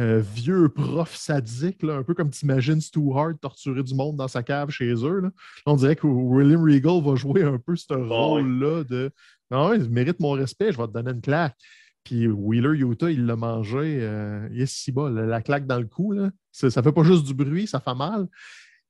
[0.00, 4.28] euh, vieux prof sadique, un peu comme tu imagines Stu Hart torturer du monde dans
[4.28, 5.22] sa cave chez eux.
[5.66, 9.10] On dirait que William Regal va jouer un peu ce rôle-là de
[9.50, 11.56] Non, il mérite mon respect, je vais te donner une claque.
[12.04, 13.98] Puis Wheeler Utah, il l'a mangé.
[14.00, 16.12] Euh, il est si bas, la, claque dans le cou.
[16.12, 16.30] Là.
[16.50, 18.26] Ça, fait pas juste du bruit, ça fait mal.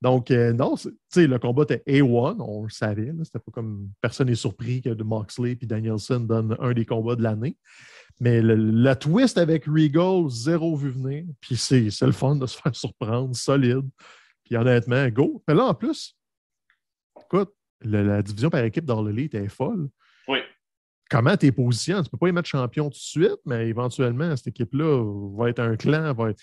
[0.03, 0.75] Donc, euh, non,
[1.15, 3.13] le combat était A1, on le savait.
[3.23, 7.17] C'était pas comme personne n'est surpris que de Moxley et Danielson donnent un des combats
[7.17, 7.57] de l'année.
[8.19, 11.25] Mais le, la twist avec Regal, zéro vu venir.
[11.41, 13.89] Puis c'est le fun de se faire surprendre, solide.
[14.45, 15.43] Puis honnêtement, go.
[15.47, 16.17] Mais là, en plus,
[17.23, 19.89] écoute, la division par équipe dans le lit était folle.
[20.29, 20.39] Oui
[21.11, 22.03] comment tu es positionné?
[22.03, 25.03] Tu ne peux pas y mettre champion tout de suite, mais éventuellement, cette équipe-là
[25.37, 26.41] va être un clan, va être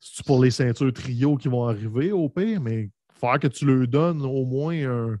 [0.00, 3.86] c'est pour les ceintures trio qui vont arriver au pire, mais faut que tu leur
[3.88, 5.18] donnes au moins un,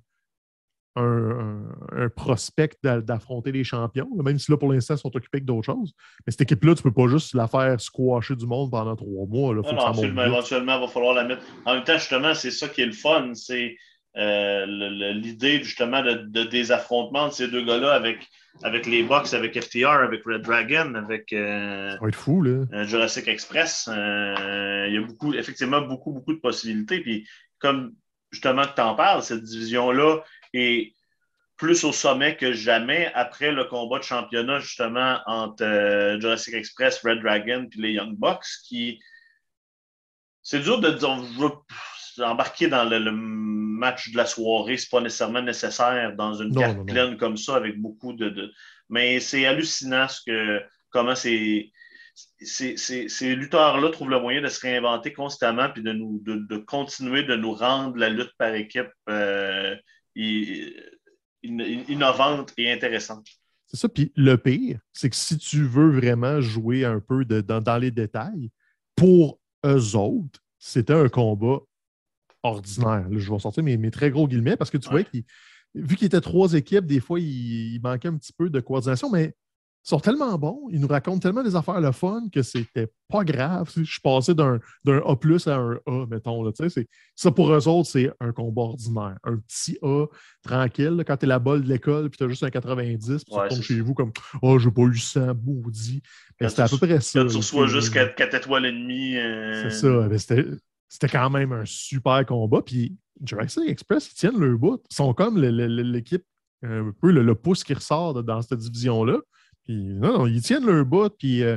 [0.96, 5.66] un, prospect d'affronter les champions, même si là, pour l'instant, ils sont occupés avec d'autres
[5.66, 5.92] choses.
[6.26, 9.26] Mais cette équipe-là, tu ne peux pas juste la faire squasher du monde pendant trois
[9.26, 9.54] mois.
[9.54, 9.62] Là.
[9.62, 10.24] Faut non, absolument.
[10.24, 11.42] Éventuellement, il va falloir la mettre.
[11.64, 13.32] En même temps, justement, c'est ça qui est le fun.
[13.34, 13.76] C'est
[14.16, 14.64] euh,
[15.12, 18.26] l'idée justement de, des affrontements de ces deux gars-là avec,
[18.62, 22.64] avec les Bucks, avec FTR, avec Red Dragon, avec euh, fou, là.
[22.72, 23.90] Euh, Jurassic Express.
[23.92, 27.00] il y a beaucoup, effectivement beaucoup, beaucoup de possibilités.
[27.00, 27.26] Puis
[27.66, 27.94] comme
[28.30, 30.20] justement que tu en parles, cette division-là
[30.52, 30.94] est
[31.56, 37.00] plus au sommet que jamais après le combat de championnat, justement, entre euh, Jurassic Express,
[37.02, 39.00] Red Dragon et les Young Bucks, qui.
[40.42, 41.08] C'est dur de dire.
[42.24, 47.18] embarquer dans le, match de la soirée, c'est pas nécessairement nécessaire dans une carte pleine
[47.18, 48.52] comme ça, avec beaucoup de.
[48.88, 51.70] Mais c'est hallucinant ce que, comment c'est
[52.40, 57.36] ces, lutteurs-là trouvent le moyen de se réinventer constamment puis de, nous, de, continuer de
[57.36, 59.76] nous rendre la lutte par équipe euh,
[61.42, 63.26] innovante et intéressante.
[63.66, 63.88] C'est ça.
[63.88, 68.50] Puis le pire, c'est que si tu veux vraiment jouer un peu dans, les détails,
[68.94, 71.58] pour eux autres, c'était un combat
[72.42, 73.06] ordinaire.
[73.10, 75.02] je vais sortir mes, très gros guillemets parce que tu vois,
[75.74, 79.34] vu qu'il était trois équipes, des fois, il, manquait un petit peu de coordination, mais
[79.90, 83.70] sont tellement bons, ils nous racontent tellement des affaires le fun que c'était pas grave.
[83.76, 86.42] Je suis passé d'un A plus à un A, mettons.
[86.42, 86.50] Là,
[87.14, 89.16] ça, pour eux autres, c'est un combat ordinaire.
[89.22, 90.06] Un petit A
[90.42, 91.04] tranquille.
[91.06, 93.48] quand tu es la balle de l'école puis tu as juste un 90, puis tu
[93.48, 96.02] tombes chez vous comme Oh, j'ai pas eu 100, maudit.
[96.40, 97.20] C'était à peu près ça.
[97.20, 99.16] Quand tu reçois juste 4, étoiles et demie.
[99.16, 100.44] Euh, c'est ça.
[100.88, 102.60] C'était quand même un super combat.
[102.60, 104.82] Puis Jurassic Express, ils tiennent le bout.
[104.90, 106.24] Ils sont comme l'équipe,
[106.64, 109.18] un peu le, pouce qui ressort dans cette division-là.
[109.66, 111.56] Puis non, non, ils tiennent leur bout, puis euh,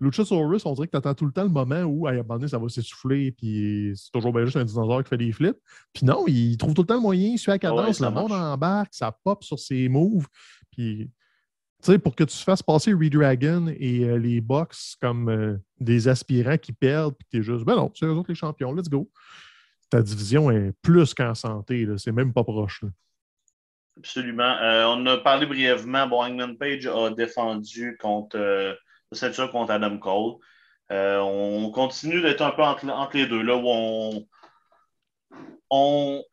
[0.00, 2.36] Luchasaurus, on dirait que tu attends tout le temps le moment où, à un moment
[2.36, 5.58] donné, ça va s'essouffler, puis c'est toujours bien juste un dinosaure qui fait des flips.
[5.92, 8.32] Puis non, il trouve tout le temps le moyen, il suit la cadence, le monde
[8.32, 10.26] embarque, ça pop sur ses moves.
[10.70, 11.10] Puis,
[11.82, 16.08] tu sais, pour que tu fasses passer Redragon et euh, les Bucks comme euh, des
[16.08, 18.88] aspirants qui perdent, puis tu es juste, ben non, c'est eux autres les champions, let's
[18.88, 19.10] go.
[19.90, 22.84] Ta division est plus qu'en santé, c'est même pas proche.
[24.00, 24.56] Absolument.
[24.62, 26.06] Euh, on a parlé brièvement.
[26.06, 28.74] Bon, Hangman Page a défendu contre euh,
[29.12, 30.36] ceinture contre Adam Cole.
[30.90, 34.26] Euh, on continue d'être un peu entre, les deux, là où
[35.68, 36.24] on,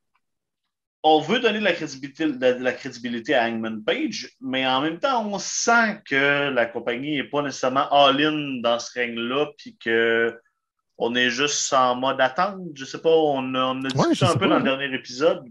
[1.04, 5.00] on, veut donner de la, crédibilité, de, la crédibilité à Hangman Page, mais en même
[5.00, 11.16] temps, on sent que la compagnie n'est pas nécessairement all-in dans ce règne-là, puis qu'on
[11.16, 12.62] est juste en mode attente.
[12.76, 15.44] Je sais pas, on on a discuté un peu dans le dernier épisode.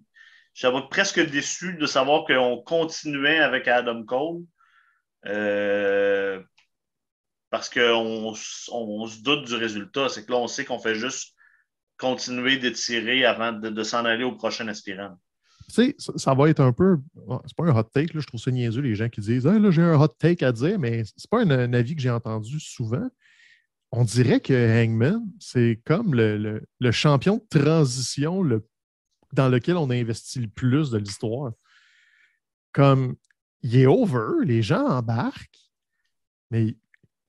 [0.57, 4.43] J'avais presque déçu de savoir qu'on continuait avec Adam Cole.
[5.27, 6.43] Euh,
[7.51, 8.33] parce qu'on
[8.73, 10.09] on se doute du résultat.
[10.09, 11.35] C'est que là, on sait qu'on fait juste
[11.99, 15.19] continuer d'étirer avant de, s'en aller au prochain aspirant.
[15.69, 16.99] Tu sais, ça, va être un peu.
[17.47, 19.71] C'est pas un hot take, là, je trouve ça niaiseux, les gens qui disent là,
[19.71, 23.09] j'ai un hot take à dire, mais c'est pas un, avis que j'ai entendu souvent.
[23.93, 28.67] On dirait que Hangman, c'est comme le, le, champion de transition le
[29.37, 31.53] dans lequel on a investi le plus de l'histoire.
[32.73, 33.17] Comme,
[33.63, 35.71] il est over, les gens embarquent,
[36.51, 36.77] mais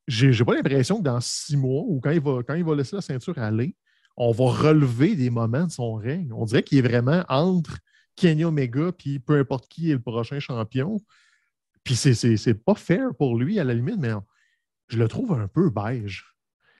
[0.07, 2.95] j'ai pas l'impression que dans six mois ou quand il, va, quand il va laisser
[2.95, 3.75] la ceinture aller,
[4.15, 6.31] on va relever des moments de son règne.
[6.33, 7.77] On dirait qu'il est vraiment entre
[8.15, 10.99] Kenny Omega puis peu importe qui est le prochain champion.
[11.83, 14.11] Puis c'est pas fair pour lui à la limite, mais
[14.87, 16.25] je le trouve un peu beige.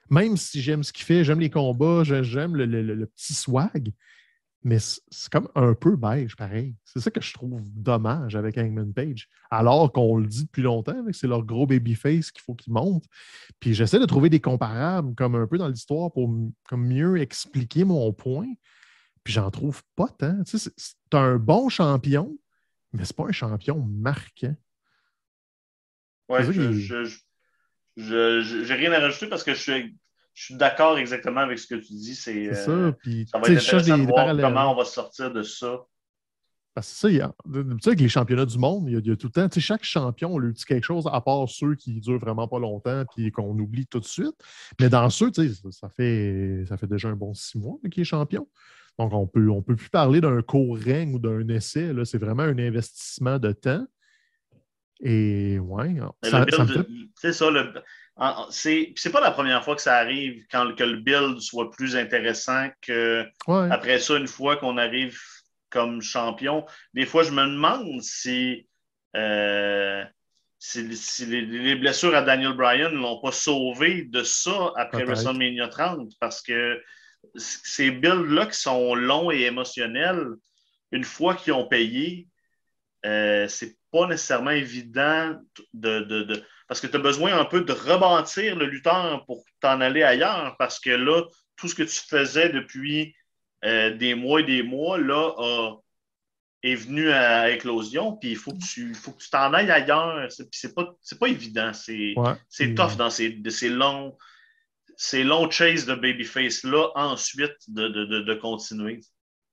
[0.10, 3.92] Même si j'aime ce qu'il fait, j'aime les combats, j'aime le, petit swag,
[4.68, 6.76] mais c'est comme un peu beige, pareil.
[6.84, 9.30] C'est ça que je trouve dommage avec Hangman Page.
[9.50, 13.06] Alors qu'on le dit depuis longtemps, que c'est leur gros babyface qu'il faut qu'il monte.
[13.62, 16.30] Puis j'essaie de trouver des comparables, comme un peu dans l'histoire, pour
[16.68, 18.48] comme mieux expliquer mon point.
[19.24, 20.44] Puis j'en trouve pas tant.
[20.44, 22.38] Tu sais, c'est un bon champion,
[22.92, 24.56] mais c'est pas un champion marquant.
[26.28, 27.06] Ouais, je,
[27.96, 29.98] je, rien à rajouter parce que je suis
[30.38, 32.14] je suis d'accord exactement avec ce que tu dis.
[32.14, 32.70] C'est ça.
[32.70, 32.92] Euh,
[33.26, 35.84] ça va être intéressant de voir comment on va sortir de ça.
[36.76, 39.12] Parce que ça, il y a, tu sais, avec les championnats du monde, il y
[39.12, 41.50] a, tout le temps, tu sais, chaque champion, on lui dit quelque chose, à part
[41.50, 44.36] ceux qui durent vraiment pas longtemps puis qu'on oublie tout de suite.
[44.80, 48.02] Mais dans ceux, tu sais, ça fait, ça fait déjà un bon six mois qu'il
[48.02, 48.48] est champion.
[49.00, 51.92] Donc, on peut, ne on peut plus parler d'un court règne ou d'un essai.
[52.04, 53.88] C'est vraiment un investissement de temps.
[55.00, 56.46] Et ouais, ça,
[57.16, 57.74] C'est ça, le,
[58.50, 62.70] c'est pas la première fois que ça arrive quand que le build soit plus intéressant
[62.82, 65.20] que après ça, une fois qu'on arrive
[65.70, 66.66] comme champion.
[66.94, 68.68] Des fois, je me demande si,
[69.16, 70.04] euh,
[70.58, 76.14] si, les, blessures à Daniel Bryan ne l'ont pas sauvé de ça après WrestleMania 30
[76.20, 76.82] parce que
[77.36, 80.26] ces builds-là qui sont longs et émotionnels,
[80.92, 82.28] une fois qu'ils ont payé,
[83.06, 85.36] euh, c'est pas nécessairement évident
[85.74, 90.04] de parce que tu as besoin un peu de rebâtir le lutteur pour t'en aller
[90.04, 91.24] ailleurs, parce que là,
[91.56, 93.16] tout ce que tu faisais depuis
[93.66, 95.34] euh, des mois et des mois, là,
[96.64, 100.28] est venu à éclosion, puis il faut que tu faut que tu t'en ailles ailleurs.
[100.52, 101.72] C'est pas, pas évident.
[101.74, 102.16] C'est
[102.76, 104.18] tough dans ces, ces longs
[104.98, 109.00] ces longs chases de babyface-là, ensuite de, de, de, continuer.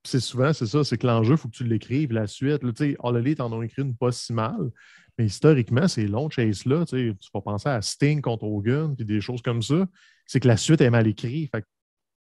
[0.03, 2.61] c'est souvent, c'est ça, c'est que l'enjeu, il faut que tu l'écrives, la suite.
[2.61, 4.71] Tu sais, All Elite en ont écrit une pas si mal,
[5.17, 9.41] mais historiquement, ces longs chase-là, tu vas penser à Sting contre Hogan, puis des choses
[9.41, 9.85] comme ça,
[10.25, 11.51] c'est que la suite est mal écrite.
[11.51, 11.63] Fait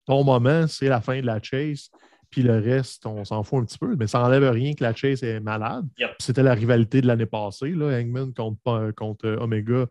[0.07, 1.89] ton moment, c'est la fin de la chase,
[2.29, 4.95] puis le reste, on s'en fout un petit peu, mais ça n'enlève rien que la
[4.95, 5.87] chase est malade.
[6.19, 9.87] C'était la rivalité de l'année passée, là, Hangman contre, contre Omega.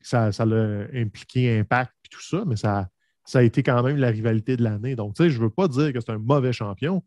[0.00, 2.88] Ça, ça l'a impliqué Impact et tout ça, mais ça,
[3.24, 4.96] ça a été quand même la rivalité de l'année.
[4.96, 7.04] Donc, tu sais, je ne veux pas dire que c'est un mauvais champion,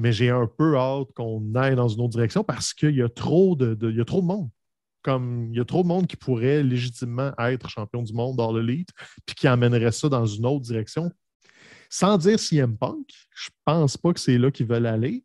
[0.00, 3.08] mais j'ai un peu hâte qu'on aille dans une autre direction parce qu'il y, a
[3.08, 4.48] trop de, il y a trop de monde.
[5.02, 8.52] Comme il y a trop de monde qui pourrait légitimement être champion du monde dans
[8.52, 8.90] l'élite,
[9.26, 11.10] puis qui amènerait ça dans une autre direction.
[11.88, 15.24] Sans dire CM Punk, je pense pas que c'est là qu'ils veulent aller,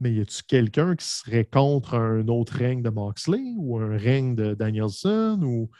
[0.00, 4.34] mais y a-tu quelqu'un qui serait contre un autre règne de Moxley ou un règne
[4.34, 5.70] de Danielson ou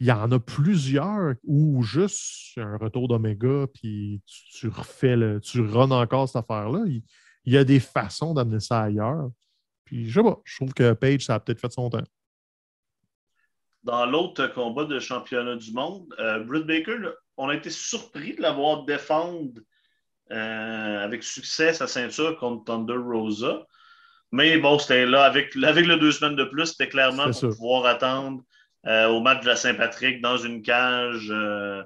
[0.00, 5.60] il y en a plusieurs où juste un retour d'Omega, puis tu, refais le, tu
[5.60, 6.80] runs encore cette affaire-là.
[6.86, 7.04] Il,
[7.44, 9.30] y a des façons d'amener ça ailleurs.
[9.84, 12.04] Puis je sais pas, je trouve que Page, ça a peut-être fait son temps.
[13.82, 16.98] Dans l'autre combat de championnat du monde, euh, Britt Baker,
[17.36, 19.60] on a été surpris de l'avoir défendre
[20.30, 23.66] euh, avec succès sa ceinture contre Thunder Rosa.
[24.30, 27.86] Mais bon, c'était là, avec, avec le deux semaines de plus, c'était clairement pour pouvoir
[27.86, 28.42] attendre
[28.86, 31.82] euh, au match de la Saint-Patrick dans une cage euh,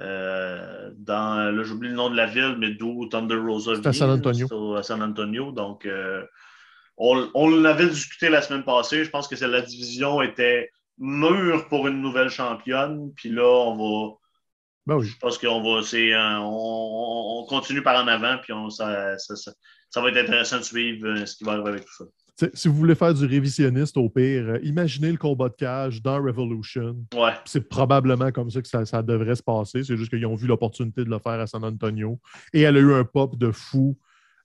[0.00, 3.90] euh, dans, là j'oublie le nom de la ville, mais d'où Thunder Rosa vient.
[3.90, 4.76] à San Antonio.
[4.76, 5.52] à San Antonio.
[5.52, 5.86] Donc,
[6.96, 9.04] on, on l'avait discuté la semaine passée.
[9.04, 13.12] Je pense que la division était mûre pour une nouvelle championne.
[13.16, 14.16] Puis là, on va.
[14.86, 15.06] Ben oui.
[15.06, 15.80] Je pense qu'on va.
[16.42, 18.38] On, on, continue par en avant.
[18.38, 21.84] Puis on, ça, ça, ça, va être intéressant de suivre ce qui va arriver avec
[21.84, 22.04] tout ça
[22.54, 26.22] si vous voulez faire du révisionniste, au pire, euh, imaginez le combat de cage dans
[26.22, 26.96] Revolution.
[27.44, 29.84] C'est probablement comme ça que ça devrait se passer.
[29.84, 32.18] C'est juste qu'ils ont vu l'opportunité de le faire à San Antonio.
[32.52, 33.96] Et elle a eu un pop de fou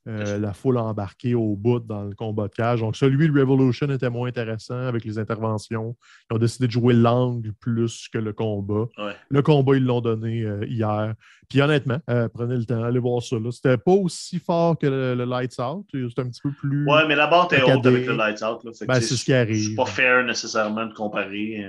[0.07, 2.81] euh, la foule embarquée au bout dans le combat de cage.
[2.81, 5.95] Donc, celui de Revolution était moins intéressant avec les interventions.
[6.29, 8.85] Ils ont décidé de jouer l'angle plus que le combat.
[9.29, 11.15] Le combat, ils l'ont donné euh, hier.
[11.49, 13.37] Puis honnêtement, euh, prenez le temps, allez voir ça.
[13.49, 15.87] C'était pas aussi fort que le, Lights Out.
[15.91, 16.85] C'était un petit peu plus.
[16.85, 18.61] Ouais, mais la barre était haute avec le Lights Out.
[18.87, 19.69] Ben, c'est ce qui arrive.
[19.69, 21.65] C'est pas fair nécessairement de comparer.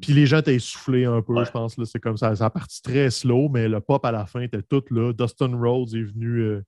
[0.00, 1.76] Puis les gens étaient essoufflés un peu, je pense.
[1.84, 2.36] C'est comme ça.
[2.36, 5.12] Ça a parti très slow, mais le pop à la fin était tout là.
[5.12, 6.62] Dustin Rhodes est venu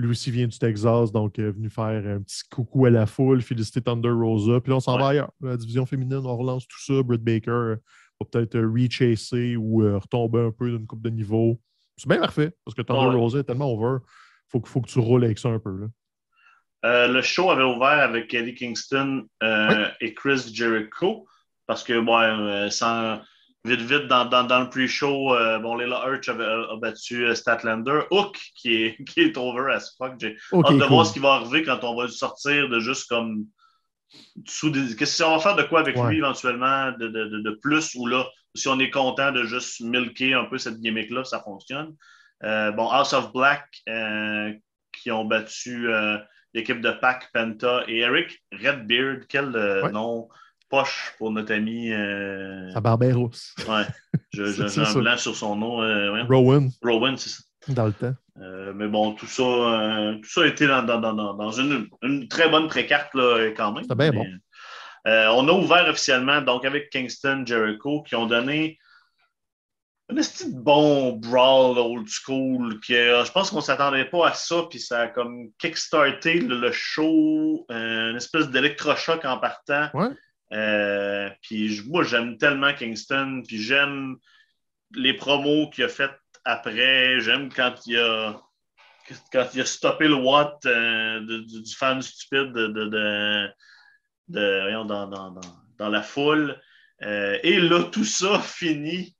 [0.00, 3.42] lui aussi vient du Texas, donc est venu faire un petit coucou à la foule,
[3.42, 4.60] féliciter Thunder Rosa.
[4.60, 5.30] Puis là, on s'en va ailleurs.
[5.40, 7.02] La division féminine, on relance tout ça.
[7.02, 7.76] Britt Baker
[8.20, 11.60] va peut-être euh, rechasser ou euh, retomber un peu d'une coupe de niveau.
[11.96, 13.98] C'est bien parfait, parce que Thunder Rosa est tellement over.
[14.54, 15.70] Il faut, que tu roules avec ça un peu.
[15.70, 15.86] Là.
[16.86, 19.26] Euh, le show avait ouvert avec Eddie Kingston
[20.00, 21.26] et Chris Jericho,
[21.66, 23.20] parce que, bon, sans
[23.64, 28.00] Vite, vite, dans, dans, le pre-show, euh, bon, Leila Hirsch a, battu euh, Statlander.
[28.10, 30.14] Hook, qui est, qui est over as fuck.
[30.18, 33.46] J'ai hâte de voir ce qui va arriver quand on va sortir de juste comme.
[34.46, 34.96] Sous des...
[34.96, 38.26] Qu'est-ce qu'on va faire de quoi avec lui éventuellement, de, de, de, plus ou là,
[38.56, 41.94] si on est content de juste milker un peu cette gimmick-là, ça fonctionne.
[42.42, 43.68] Euh, bon, House of Black,
[44.92, 45.88] qui ont battu
[46.54, 49.26] l'équipe de Pac, Penta et Eric Redbeard.
[49.28, 49.50] Quel
[49.92, 50.28] nom
[50.70, 51.92] poche pour notre ami.
[51.92, 52.70] Euh...
[52.72, 52.80] Sa
[53.14, 53.54] rousse.
[53.68, 53.84] Ouais.
[54.32, 55.82] J'ai un blanc sur son nom.
[55.82, 56.70] Euh, Rowan.
[56.82, 57.42] Rowan, c'est ça.
[57.68, 58.14] Dans le temps.
[58.40, 61.88] Euh, mais bon, tout ça, euh, tout ça a été dans, dans, dans, dans une,
[62.02, 63.82] une, très bonne précarte là, quand même.
[63.82, 64.24] C'était bien bon.
[65.04, 68.78] on a ouvert officiellement donc avec Kingston, Jericho, qui ont donné
[70.08, 72.80] un petit bon brawl old school.
[72.80, 76.58] Que, je pense qu'on ne s'attendait pas à ça, puis ça a comme kickstarté le,
[76.58, 79.90] le show, une espèce d'électrochoc en partant.
[79.92, 80.08] Ouais.
[80.52, 84.16] Euh, puis moi, j'aime tellement Kingston, puis j'aime
[84.94, 86.10] les promos qu'il a fait
[86.44, 87.20] après.
[87.20, 88.40] J'aime quand il a
[89.32, 93.48] quand il a stoppé le Watt euh, du, fan stupide de, de,
[94.28, 95.40] de, dans, dans,
[95.78, 96.60] dans, la foule.
[97.02, 99.16] Euh, et là, tout ça finit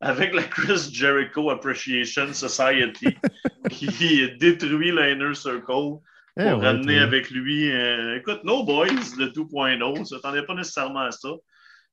[0.00, 3.16] avec la Chris Jericho Appreciation Society
[3.70, 6.00] qui détruit l'Inner Circle.
[6.38, 7.70] Eh pour ramener avec lui.
[7.70, 11.30] Euh, écoute, No Boys de 2.0, ça s'attendait pas nécessairement à ça.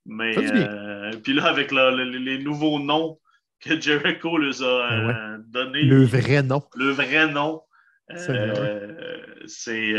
[0.05, 3.19] Mais euh, puis là, avec les nouveaux noms
[3.61, 5.83] que Jericho les a euh, donnés.
[5.83, 6.61] Le vrai nom.
[6.75, 7.61] Le vrai nom.
[9.45, 9.93] c'est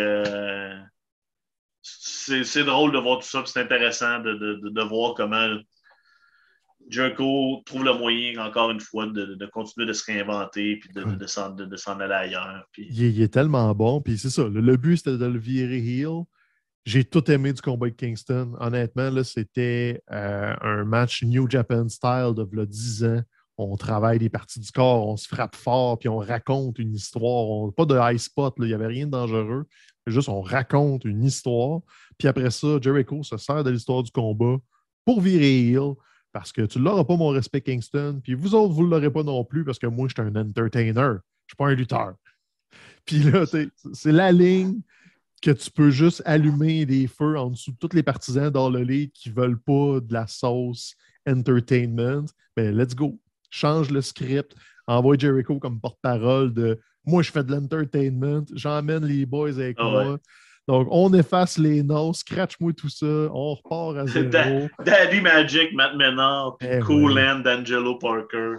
[1.86, 5.58] c'est drôle de voir tout ça, c'est intéressant de, de, de, voir comment
[6.88, 11.26] Jericho trouve le moyen, encore une fois, de, continuer de se réinventer puis de, de
[11.76, 12.64] s'en aller ailleurs.
[12.76, 14.00] Il, est, tellement bon.
[14.00, 14.48] Puis c'est ça.
[14.48, 16.24] Le, but, c'était de le virer heel.
[16.84, 18.52] J'ai tout aimé du combat de Kingston.
[18.60, 23.22] Honnêtement, c'était euh, un match New Japan style de 10 ans.
[23.56, 27.72] on travaille des parties du corps, on se frappe fort, puis on raconte une histoire.
[27.72, 29.64] pas de high spot, il n'y avait rien de dangereux.
[30.06, 31.80] Juste, on raconte une histoire.
[32.18, 34.56] Puis après ça, Jericho se sert de l'histoire du combat
[35.04, 35.94] pour virer heel,
[36.34, 38.20] parce que tu ne l'auras pas, mon respect, Kingston.
[38.20, 40.34] Puis vous autres, vous ne l'aurez pas non plus, parce que moi, je suis un
[40.34, 40.92] entertainer.
[40.94, 42.14] Je ne suis pas un lutteur.
[43.06, 44.80] Puis là, c'est la ligne
[45.40, 48.82] que tu peux juste allumer des feux en dessous de tous les partisans dans le
[48.82, 52.24] lit qui ne veulent pas de la sauce entertainment.
[52.56, 53.20] Ben, let's go.
[53.50, 54.56] Change le script.
[54.88, 58.44] Envoie Jericho comme porte-parole de moi, je fais de l'entertainment.
[58.54, 60.18] J'emmène les boys avec ah moi.
[60.66, 64.68] Donc, on efface les noms, scratch-moi tout ça, on repart à zéro.
[64.84, 68.56] Daddy Magic, Matt Menard, puis eh Cool d'Angelo Parker.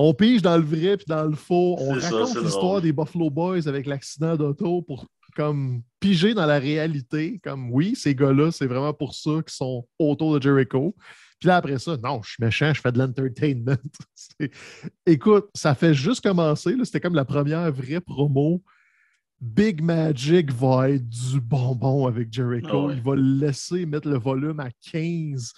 [0.00, 1.76] On pige dans le vrai puis dans le faux.
[1.80, 7.40] On raconte l'histoire des Buffalo Boys avec l'accident d'auto pour comme piger dans la réalité.
[7.42, 10.94] Comme oui, ces gars-là, c'est vraiment pour ça qu'ils sont autour de Jericho.
[11.40, 13.76] Puis là, après ça, non, je suis méchant, je fais de l'entertainment.
[15.06, 16.76] Écoute, ça fait juste commencer.
[16.84, 18.62] C'était comme la première vraie promo
[19.40, 22.88] Big Magic va être du bonbon avec Jericho.
[22.90, 25.52] Ah Il va le laisser mettre le volume à 15,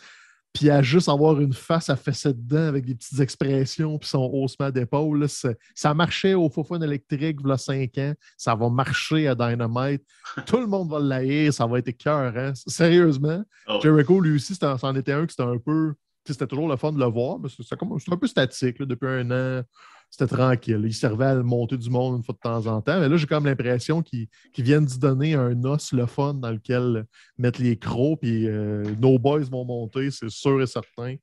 [0.53, 4.29] puis à juste avoir une face à fesser dedans avec des petites expressions, puis son
[4.33, 5.27] haussement d'épaule.
[5.75, 8.15] Ça marchait au Fofun électrique il y a 5 ans.
[8.37, 10.03] Ça va marcher à Dynamite.
[10.47, 11.53] Tout le monde va l'haïr.
[11.55, 12.37] Ça va être cœur.
[12.37, 12.53] Hein?
[12.55, 13.43] Sérieusement.
[13.67, 15.95] Ah Jericho, lui aussi, c'en était un qui c'était un peu.
[16.27, 19.63] C'était toujours le fun de le voir, mais c'est un peu statique depuis un an
[20.11, 20.81] c'était tranquille.
[20.85, 22.99] Il servait à monter du monde une fois de temps en temps.
[22.99, 27.07] Mais là, j'ai comme l'impression qu'ils viennent d'y donner un os le fun dans lequel
[27.39, 31.15] mettre les crocs, puis euh, nos boys vont monter, c'est sûr et certain.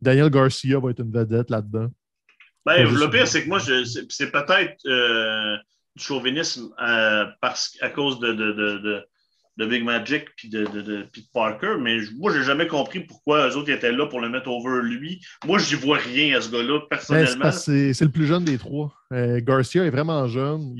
[0.00, 1.88] Daniel Garcia va être une vedette là-dedans.
[2.64, 5.56] Ben, le pire, c'est que moi, c'est peut-être euh,
[5.96, 9.04] du chauvinisme euh, parce, à cause de, de de
[9.64, 13.70] Big Magic puis de, de, de, Parker, mais moi, j'ai jamais compris pourquoi eux autres
[13.70, 15.24] étaient là pour le mettre over lui.
[15.46, 17.50] Moi, je n'y vois rien à ce gars-là, ben, personnellement.
[17.50, 18.92] c'est le plus jeune des trois.
[19.12, 20.74] Euh, Garcia est vraiment jeune.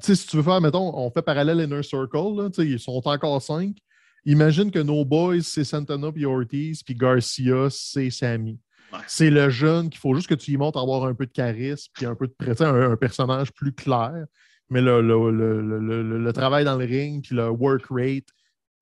[0.00, 3.76] si tu veux faire, mettons, on fait parallèle Inner Circle, là, ils sont encore cinq.
[4.24, 8.60] Imagine que nos boys, c'est Santana puis Ortiz, puis Garcia, c'est Sammy.
[9.06, 11.90] C'est le jeune qu'il faut juste que tu y montes avoir un peu de charisme,
[11.94, 14.26] puis un peu de un, un personnage plus clair
[14.72, 18.24] mais le, travail dans le ring, puis le work rate,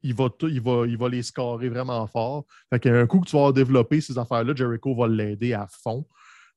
[0.02, 2.44] il va, il, va, il va les scorer vraiment fort.
[2.72, 6.06] Fait qu'un coup que tu vas développer ces affaires-là, Jericho va l'aider à fond.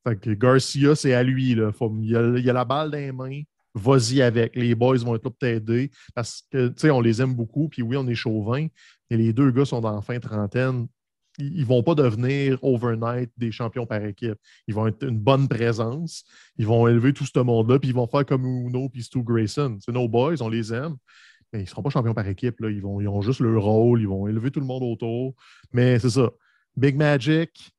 [0.06, 1.56] Fait que Garcia, c'est à lui.
[1.56, 1.72] Là.
[2.02, 3.42] il, a, a, la balle dans les mains.
[3.74, 4.56] Vas-y avec.
[4.56, 5.90] Les boys vont être là pour t'aider.
[6.14, 7.70] Parce que, tu sais, on les aime beaucoup.
[7.70, 8.68] Puis oui, on est chauvin.
[9.10, 10.88] Et les deux gars sont dans la fin trentaine
[11.40, 14.38] ils ne vont pas devenir overnight des champions par équipe.
[14.68, 16.24] Ils vont être une bonne présence.
[16.58, 19.78] Ils vont élever tout ce monde-là, puis ils vont faire comme Uno puis Stu Grayson.
[19.80, 20.96] C'est nos boys, on les aime,
[21.52, 22.60] mais ils ne seront pas champions par équipe.
[22.60, 22.70] Là.
[22.70, 25.34] Ils, vont, ils ont juste leur rôle, ils vont élever tout le monde autour.
[25.72, 26.30] Mais c'est ça.
[26.76, 27.72] Big Magic,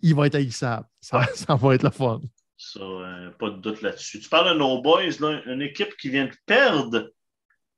[0.00, 0.86] il va être haïssable.
[1.00, 2.20] Ça, ça va être le fun.
[2.56, 4.20] Ça, euh, pas de doute là-dessus.
[4.20, 7.12] Tu parles de nos boys, là, une équipe qui vient de perdre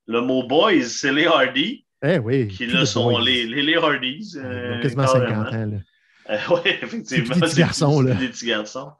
[0.06, 1.84] le mot boys, c'est les Hardy.
[2.02, 2.48] Eh oui.
[2.48, 4.36] Qui là sont les, les, les, Hardys.
[4.36, 5.66] Euh, quasiment 50 ans.
[5.66, 5.78] Là.
[6.30, 7.34] Euh, oui, effectivement.
[7.36, 8.02] Des petits garçons.
[8.02, 8.12] Là.
[8.12, 8.92] Des petits garçons.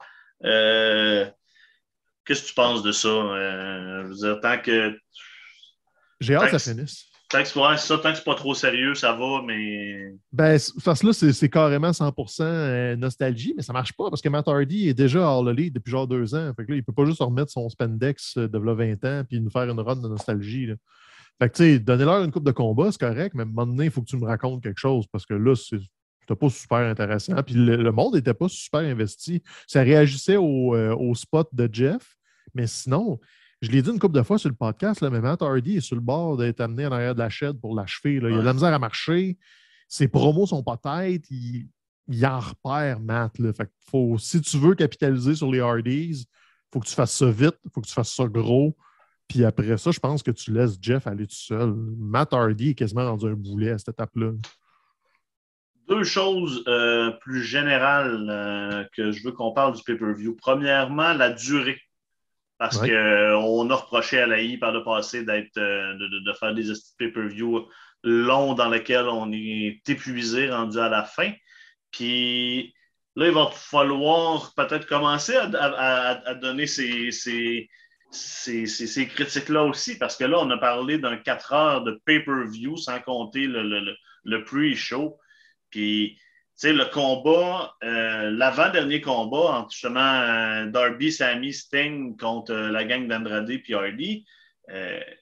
[0.45, 1.29] Euh,
[2.25, 3.07] Qu'est-ce que tu penses de ça?
[3.07, 4.97] Euh, je veux dire, tant que.
[6.19, 7.05] J'ai hâte que ça finisse.
[7.29, 10.13] Tant que, ouais, ça, tant que c'est pas trop sérieux, ça va, mais.
[10.31, 14.29] Ben, parce que là, c'est carrément 100% euh, nostalgie, mais ça marche pas parce que
[14.29, 16.51] Matt Hardy est déjà hors le lit depuis genre deux ans.
[16.55, 19.49] Fait que là, il peut pas juste remettre son spandex de 20 ans puis nous
[19.49, 20.67] faire une run de nostalgie.
[20.67, 20.75] Là.
[21.39, 23.65] Fait que, tu sais, donner-leur une coupe de combat, c'est correct, mais à un moment
[23.65, 26.79] donné, il faut que tu me racontes quelque chose parce que là, c'était pas super
[26.79, 27.41] intéressant.
[27.43, 29.41] Puis le, monde n'était pas super investi.
[29.65, 32.17] Ça réagissait euh, au, spot de Jeff,
[32.53, 33.19] mais sinon,
[33.61, 35.81] je l'ai dit une couple de fois sur le podcast, là, mais Matt Hardy est
[35.81, 38.15] sur le bord d'être amené en arrière de la chaîne pour l'achever.
[38.15, 39.37] Il a de la misère à marcher.
[39.87, 41.25] Ses promos sont pas têtes.
[41.31, 41.69] Il,
[42.09, 43.37] il en repère, Matt.
[43.55, 46.25] Fait faut, si tu veux capitaliser sur les Hardys, il
[46.73, 48.75] faut que tu fasses ça vite, il faut que tu fasses ça gros.
[49.29, 51.71] Puis après ça, je pense que tu laisses Jeff aller tout seul.
[51.97, 54.31] Matt Hardy est quasiment dans un boulet à cette étape-là.
[55.87, 60.35] Deux choses euh, plus générales euh, que je veux qu'on parle du pay-per-view.
[60.35, 61.79] Premièrement, la durée.
[62.57, 67.69] Parce qu'on a reproché à l'AI par le passé d'être, euh, de, faire des pay-per-view
[68.03, 71.31] longs dans lesquels on est épuisé, rendu à la fin.
[71.91, 72.73] Puis
[73.15, 76.65] là, il va falloir peut-être commencer à, donner
[78.11, 82.77] ces, ces, critiques-là aussi, parce que là, on a parlé d'un 4 heures de pay-per-view
[82.77, 85.17] sans compter le, le, pre-show.
[85.69, 86.21] Puis, tu
[86.55, 92.83] sais, le combat, euh, l'avant-dernier combat entre justement euh, Darby, Sammy, Sting contre euh, la
[92.83, 94.25] gang d'Andrade puis Hardy,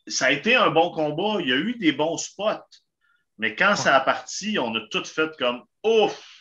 [0.07, 1.39] ça a été un bon combat.
[1.39, 2.67] Il y a eu des bons spots.
[3.38, 6.36] Mais quand ça a parti, on a tout fait comme ouf!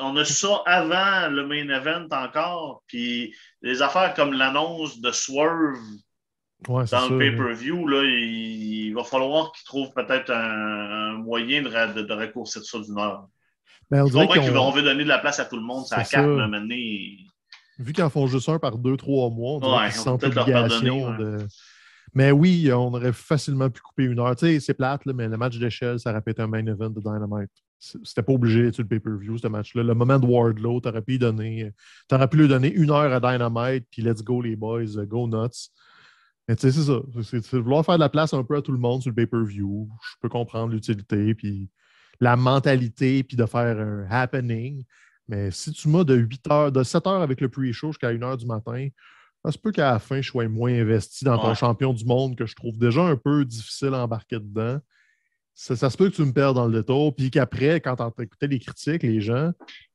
[0.00, 2.82] On a ça avant le main event encore.
[2.86, 5.78] Puis les affaires comme l'annonce de Swerve
[6.68, 12.78] dans le pay-per-view, il, va falloir qu'ils trouvent peut-être un, moyen de, de, raccourcir ça
[12.78, 13.28] d'une heure.
[13.90, 17.16] Ben, on, veut donner de la place à tout le monde, ça carte, mais
[17.78, 21.46] Vu qu'ils en font juste un par deux, trois mois, on ouais, l'obligation de.
[22.14, 24.36] Mais oui, on aurait facilement pu couper une heure.
[24.36, 27.50] Tu sais, c'est plate, mais le match d'échelle, ça être un main event de Dynamite.
[28.02, 29.82] C'était pas obligé d'être le pay-per-view, ce match-là.
[29.82, 31.72] Le moment de Wardlow, tu aurais pu lui donner,
[32.10, 35.70] aurais pu lui donner une heure à Dynamite, puis let's go les boys, go nuts.
[36.48, 37.00] Mais tu sais, c'est ça.
[37.22, 39.88] C'est vouloir faire de la place un peu à tout le monde sur le pay-per-view.
[40.02, 41.68] Je peux comprendre l'utilité, puis
[42.20, 44.84] la mentalité, puis de faire un happening.
[45.28, 48.22] Mais si tu m'as de 8 heures, de 7 heures avec le pre-show jusqu'à 1
[48.22, 48.88] heure du matin,
[49.44, 52.36] ça se peut qu'à la fin, je sois moins investi dans ton champion du monde
[52.36, 54.78] que je trouve déjà un peu difficile à embarquer dedans.
[55.56, 58.48] Ça, se peut que tu me perds dans le détour, puis qu'après, quand tu écoutais
[58.48, 59.52] les critiques, les gens,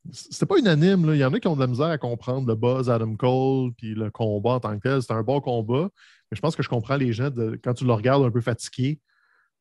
[0.10, 1.12] c'était pas unanime.
[1.14, 3.74] Il y en a qui ont de la misère à comprendre le buzz Adam Cole,
[3.74, 5.02] puis le combat en tant que tel.
[5.02, 5.90] C'était un bon combat,
[6.32, 7.30] mais je pense que je comprends les gens,
[7.62, 9.02] quand tu le regardes un peu fatigué,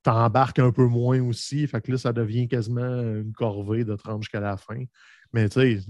[0.05, 1.66] tu embarques un peu moins aussi.
[1.66, 4.84] Fait que là, ça devient quasiment une corvée de te rendre jusqu'à la fin.
[5.32, 5.80] Mais tu sais,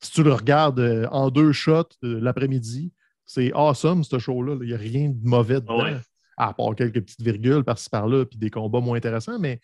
[0.00, 2.92] si tu le regardes euh, en deux shots l'après-midi,
[3.26, 4.58] c'est awesome, ce show-là.
[4.60, 5.98] Il n'y a rien de mauvais dedans,
[6.36, 9.60] à part quelques petites virgules par-ci par-là, puis des combats moins intéressants, mais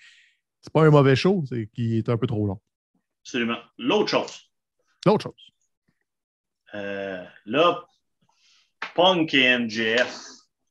[0.61, 2.61] c'est pas un mauvais show, c'est qui est un peu trop long.
[3.23, 3.59] Absolument.
[3.79, 4.51] L'autre chose.
[5.07, 5.53] L'autre chose.
[6.75, 7.85] Euh, là,
[8.95, 10.18] Punk et MJF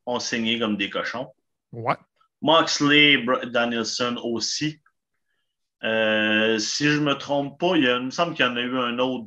[0.05, 1.27] ont signé comme des cochons.
[1.71, 1.95] Ouais.
[2.41, 4.79] Moxley, Danielson aussi.
[5.83, 8.77] Euh, si je ne me trompe pas, il, me semble qu'il y en a eu
[8.77, 9.25] un autre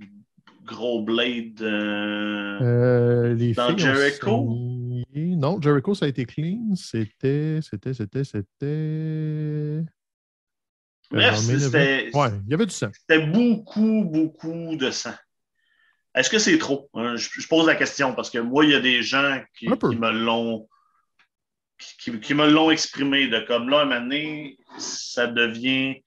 [0.64, 2.58] gros blade euh,
[3.34, 4.48] euh, dans Jericho.
[5.14, 6.74] Non, Jericho, ça a été clean.
[6.74, 9.84] C'était, c'était, c'était, c'était.
[11.10, 12.10] Bref, c'était.
[12.14, 12.90] Ouais, il y avait du sang.
[12.98, 15.14] C'était beaucoup, beaucoup de sang.
[16.14, 16.88] Est-ce que c'est trop?
[16.94, 20.10] Hein, je, pose la question parce que moi, il y a des gens qui, me
[20.10, 20.68] l'ont.
[21.78, 26.01] Qui, qui, me l'ont exprimé de comme là, à un moment donné, ça devient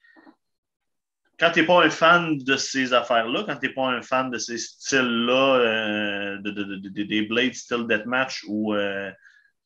[1.38, 4.30] quand tu n'es pas un fan de ces affaires-là, quand tu n'es pas un fan
[4.30, 9.12] de ces styles-là, euh, de, des Blades style deathmatch où, euh,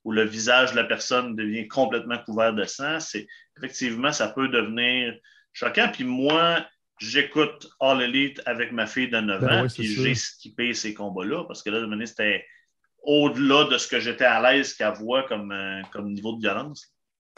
[0.03, 4.47] où le visage de la personne devient complètement couvert de sang, c'est effectivement, ça peut
[4.47, 5.13] devenir
[5.53, 5.89] choquant.
[5.91, 6.65] Puis moi,
[6.99, 11.43] j'écoute All Elite avec ma fille de 9 ben ans, puis j'ai skippé ces combats-là
[11.45, 12.45] parce que là, c'était
[13.03, 16.93] au-delà de ce que j'étais à l'aise qu'à voir comme, euh, comme niveau de violence.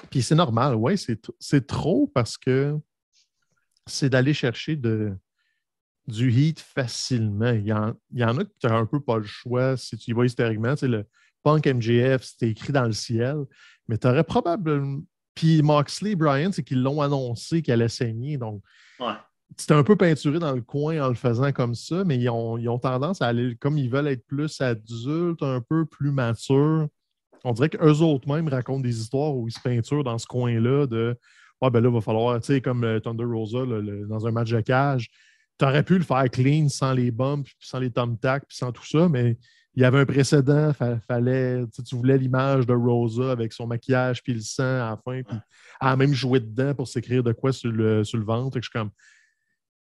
[0.09, 2.75] Puis c'est normal, oui, c'est trop parce que
[3.87, 5.15] c'est d'aller chercher de,
[6.07, 7.51] du heat facilement.
[7.51, 10.25] Il y, en, a qui n'ont un peu pas le choix si tu y vas
[10.25, 10.75] historiquement.
[10.75, 11.05] Tu le
[11.43, 13.45] Punk MGF, c'était écrit dans le ciel,
[13.87, 15.01] mais tu aurais probablement.
[15.33, 18.37] Puis Moxley et Brian, c'est qu'ils l'ont annoncé qu'elle allait saigner.
[18.37, 18.61] Donc,
[19.57, 22.57] c'était un peu peinturé dans le coin en le faisant comme ça, mais ils ont,
[22.57, 26.87] ils ont tendance à aller, comme ils veulent être plus adultes, un peu plus matures.
[27.43, 30.85] On dirait qu'eux autres même racontent des histoires où ils se peinturent dans ce coin-là
[30.85, 31.17] de
[31.61, 33.59] ouais, ben là, il va falloir, tu sais, comme euh, Thunder Rosa
[34.07, 35.09] dans un match de cage,
[35.59, 38.85] tu aurais pu le faire clean sans les bumps, sans les thumbtacks, puis sans tout
[38.85, 39.37] ça, mais
[39.73, 44.33] il y avait un précédent, fallait, tu voulais l'image de Rosa avec son maquillage puis
[44.33, 45.37] le sang à la fin, puis
[45.81, 48.59] elle a même joué dedans pour s'écrire de quoi sur le, sur le ventre.
[48.61, 48.89] je comme,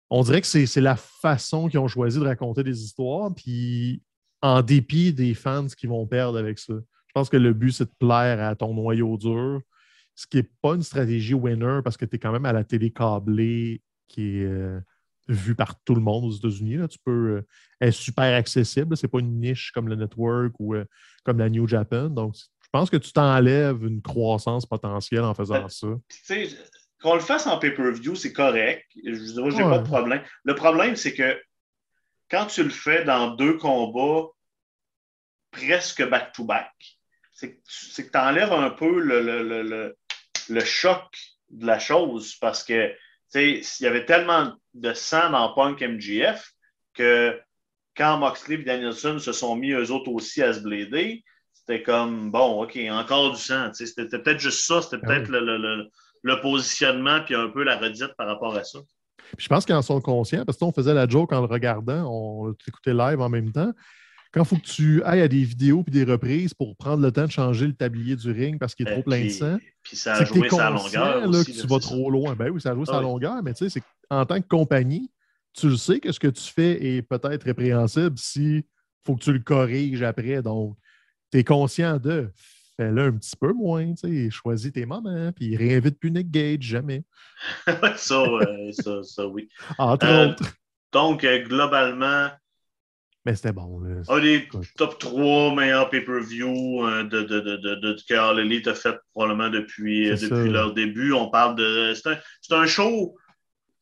[0.09, 4.03] on dirait que c'est la façon qu'ils ont choisi de raconter des histoires, puis
[4.41, 6.73] en dépit des fans qui vont perdre avec ça.
[6.73, 9.61] Je pense que le but, c'est de plaire à ton noyau dur,
[10.21, 12.63] ce qui n'est pas une stratégie winner parce que tu es quand même à la
[12.63, 14.79] télé câblée qui est euh,
[15.27, 16.87] vue par tout le monde aux États-Unis.
[16.89, 17.47] Tu peux euh,
[17.81, 18.95] être super accessible.
[18.95, 20.85] Ce n'est pas une niche comme le network ou euh,
[21.23, 22.09] comme la New Japan.
[22.09, 25.87] Donc, je pense que tu t'enlèves une croissance potentielle en faisant ça.
[27.01, 28.85] Qu'on le fasse en pay-per-view, c'est correct.
[29.03, 30.21] Je n'ai pas de problème.
[30.43, 31.41] Le problème, c'est que
[32.29, 34.27] quand tu le fais dans deux combats
[35.49, 36.71] presque back-to-back,
[37.31, 39.97] c'est que tu enlèves un peu le, le
[40.59, 41.03] choc
[41.49, 42.93] de la chose parce que
[43.33, 46.51] il y avait tellement de sang dans Punk MGF
[46.93, 47.39] que
[47.95, 51.23] quand Moxley et Danielson se sont mis eux autres aussi à se blader,
[51.53, 53.71] c'était comme bon, OK, encore du sang.
[53.73, 58.27] C'était peut-être juste ça, c'était ah peut-être le, positionnement puis un peu la redite par
[58.27, 58.79] rapport à ça.
[59.37, 62.53] je pense qu'ils en sont conscients parce qu'on faisait la joke en le regardant, on
[62.67, 63.71] écoutait live en même temps
[64.31, 67.11] quand il faut que tu ailles à des vidéos puis des reprises pour prendre le
[67.11, 69.97] temps de changer le tablier du ring parce qu'il est trop plein de sang, puis
[69.97, 71.27] ça a joué sa longueur.
[71.27, 72.35] Là, que tu vas trop loin.
[72.35, 75.11] Ben oui, ça a joué sa longueur, mais tu sais, en tant que compagnie,
[75.53, 78.65] tu le sais que ce que tu fais est peut-être répréhensible si
[79.05, 80.41] faut que tu le corriges après.
[80.41, 80.77] Donc,
[81.31, 82.31] tu es conscient de
[82.77, 86.61] fais-le un petit peu moins, tu sais, choisis tes moments, puis réinvite plus Nick Gage,
[86.61, 87.03] jamais.
[87.97, 88.25] ça,
[88.71, 89.49] ça, ça, oui.
[89.77, 90.53] Entre euh, autres.
[90.93, 92.29] Donc, euh, globalement,
[93.25, 93.79] Mais c'était bon.
[93.81, 94.01] là.
[94.09, 94.47] un des
[94.77, 98.95] top 3 meilleurs pay-per-view euh, de, de, de, de, de- que All Elite a fait
[99.13, 101.13] probablement depuis, euh, depuis leur début.
[101.13, 101.93] On parle de.
[101.93, 103.15] C'est un, c'est un show.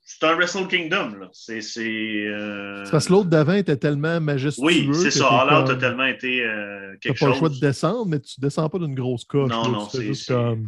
[0.02, 1.16] C'est un Wrestle Kingdom.
[1.20, 1.30] là.
[1.32, 1.62] C'est.
[1.62, 4.66] c'est, euh, C'est parce que l'autre d'avant était tellement majestueux.
[4.66, 5.28] Oui, c'est ça.
[5.30, 7.40] All Out a tellement été euh, T'as quelque pas le chose.
[7.40, 9.50] choix de descendre, mais tu descends pas d'une grosse coche.
[9.52, 9.70] Non, là.
[9.70, 10.68] non, Tu c'est- comme.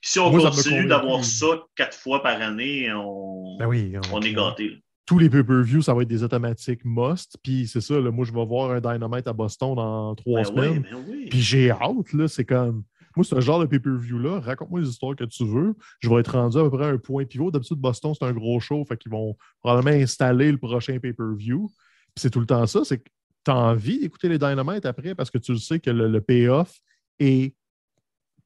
[0.00, 4.22] Puis si on Moi, continue d'avoir ça quatre fois par année, on, Ben oui, on
[4.22, 4.80] est gâtés.
[5.08, 7.38] Tous les pay-per-views, ça va être des automatiques must.
[7.42, 10.46] Puis c'est ça, là, moi, je vais voir un Dynamite à Boston dans trois Ben
[10.46, 10.84] semaines.
[10.84, 11.26] oui, ben oui.
[11.30, 12.28] Puis j'ai hâte, là.
[12.28, 12.84] C'est comme.
[13.16, 15.74] Moi, ce genre de pay-per-view-là, raconte-moi les histoires que tu veux.
[16.00, 17.50] Je vais être rendu à peu près à un point pivot.
[17.50, 18.84] D'habitude, Boston, c'est un gros show.
[18.84, 21.68] Fait qu'ils vont probablement installer le prochain pay-per-view.
[21.68, 22.84] Puis c'est tout le temps ça.
[22.84, 23.08] C'est que
[23.44, 26.20] tu as envie d'écouter les Dynamite après parce que tu le sais que le, le
[26.20, 26.78] payoff
[27.18, 27.54] est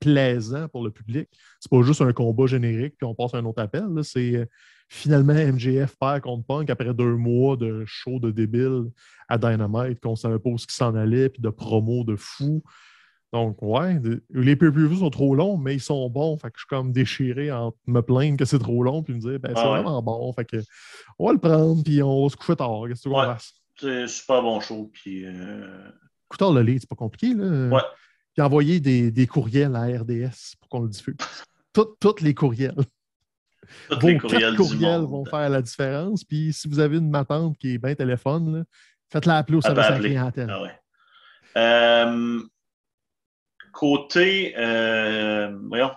[0.02, 1.28] plaisant pour le public.
[1.60, 3.86] C'est pas juste un combat générique puis on passe à un autre appel.
[4.02, 4.46] C'est euh,
[4.88, 8.90] finalement MJF perd contre Punk après deux mois de show de débile
[9.28, 12.62] à Dynamite qu'on savait pas où ce qui s'en allait puis de promos de fou.
[13.32, 13.98] Donc, ouais,
[14.28, 16.36] les pay-per-views sont trop longs, mais ils sont bons.
[16.36, 19.20] Fait que je suis comme déchiré en me plaindre que c'est trop long, puis me
[19.20, 19.82] dire, ben, c'est Ah ouais.
[19.82, 20.30] vraiment bon.
[20.34, 20.58] Fait que,
[21.18, 22.82] on va le prendre, puis on va se coucher tard.
[22.86, 23.34] Qu'est-ce que tu Ouais.
[23.80, 24.90] C'est un super bon show.
[24.92, 25.88] Puis, euh,
[26.30, 27.68] Écoute, le lit, c'est pas compliqué, là.
[27.68, 27.82] Ouais.
[28.34, 31.16] Puis envoyer des, des courriels à RDS pour qu'on le diffuse.
[31.72, 32.74] Tout- Tous les courriels.
[33.90, 36.24] tous Vos les courriels, courriels vont faire la différence.
[36.24, 38.64] Puis si vous avez une matante qui est bien téléphone,
[39.10, 40.50] faites-la appeler au service à la clientèle.
[40.50, 40.78] Ah ouais.
[41.58, 42.40] Euh,
[43.72, 45.90] côté, euh, voyons,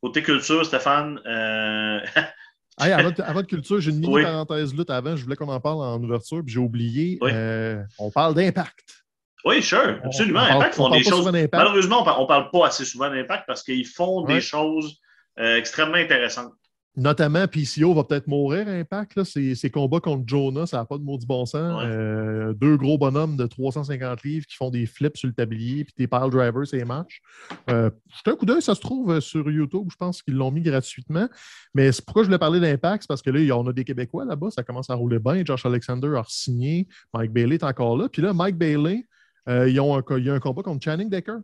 [0.00, 2.00] côté culture, Stéphane, euh,
[2.80, 4.22] Hey, avant de culture, j'ai une mini Oui.
[4.24, 5.14] parenthèse lutte avant.
[5.14, 7.18] Je voulais qu'on en parle en ouverture, puis j'ai oublié.
[7.20, 7.30] Oui.
[7.32, 9.03] Euh, on parle d'impact.
[9.44, 10.40] Oui, sure, On- absolument.
[10.50, 11.30] on Impact on font des choses.
[11.52, 14.34] Malheureusement, on ne parle pas assez souvent d'impact parce qu'ils font Ouais.
[14.34, 14.98] des choses
[15.38, 16.52] euh, extrêmement intéressantes.
[16.96, 19.16] Notamment, PCO va peut-être mourir à Impact.
[19.16, 19.24] Là.
[19.24, 21.82] Ses, ses combats contre Jonah, ça n'a pas de maudit bon sens.
[21.82, 21.88] Ouais.
[21.90, 25.92] Euh, deux gros bonhommes de 350 livres qui font des flips sur le tablier, puis
[25.98, 27.20] des pile drivers, ces matchs.
[27.68, 29.88] Euh, Jetez un coup d'œil, ça se trouve euh, sur YouTube.
[29.90, 31.28] Je pense qu'ils l'ont mis gratuitement.
[31.74, 33.72] Mais c'est pourquoi je voulais parler d'Impact, c'est parce que là, il y en a
[33.72, 34.50] des Québécois là-bas.
[34.52, 35.42] Ça commence à rouler bien.
[35.44, 36.86] Josh Alexander a signé.
[37.12, 38.08] Mike Bailey est encore là.
[38.08, 39.04] Puis là, Mike Bailey,
[39.46, 41.38] co- il y a un combat contre Channing Decker.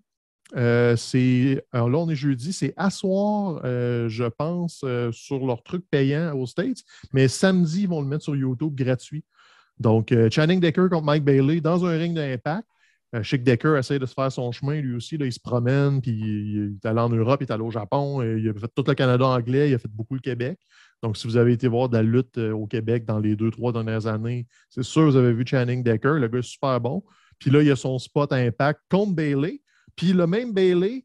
[0.57, 5.47] Euh, c'est, alors là, on est jeudi, c'est à soir, euh, je pense, euh, sur
[5.47, 6.79] leur truc payant aux States,
[7.13, 9.25] mais samedi, ils vont le mettre sur YouTube gratuit.
[9.79, 12.67] Donc, euh, Channing Decker contre Mike Bailey dans un ring d'impact.
[13.15, 15.17] Euh, que Decker essaie de se faire son chemin, lui aussi.
[15.19, 18.21] Là, il se promène, puis il, est allé en Europe, il est allé au Japon,
[18.21, 20.61] euh, il a fait tout le Canada anglais, il a fait beaucoup le Québec.
[21.03, 23.51] Donc, si vous avez été voir de la lutte euh, au Québec dans les deux,
[23.51, 26.21] trois dernières années, c'est sûr que vous avez vu Channing Decker.
[26.21, 27.03] Le gars est super bon.
[27.41, 29.61] Puis là, il y a son spot à impact contre Bailey.
[29.97, 31.05] Puis le même Bailey,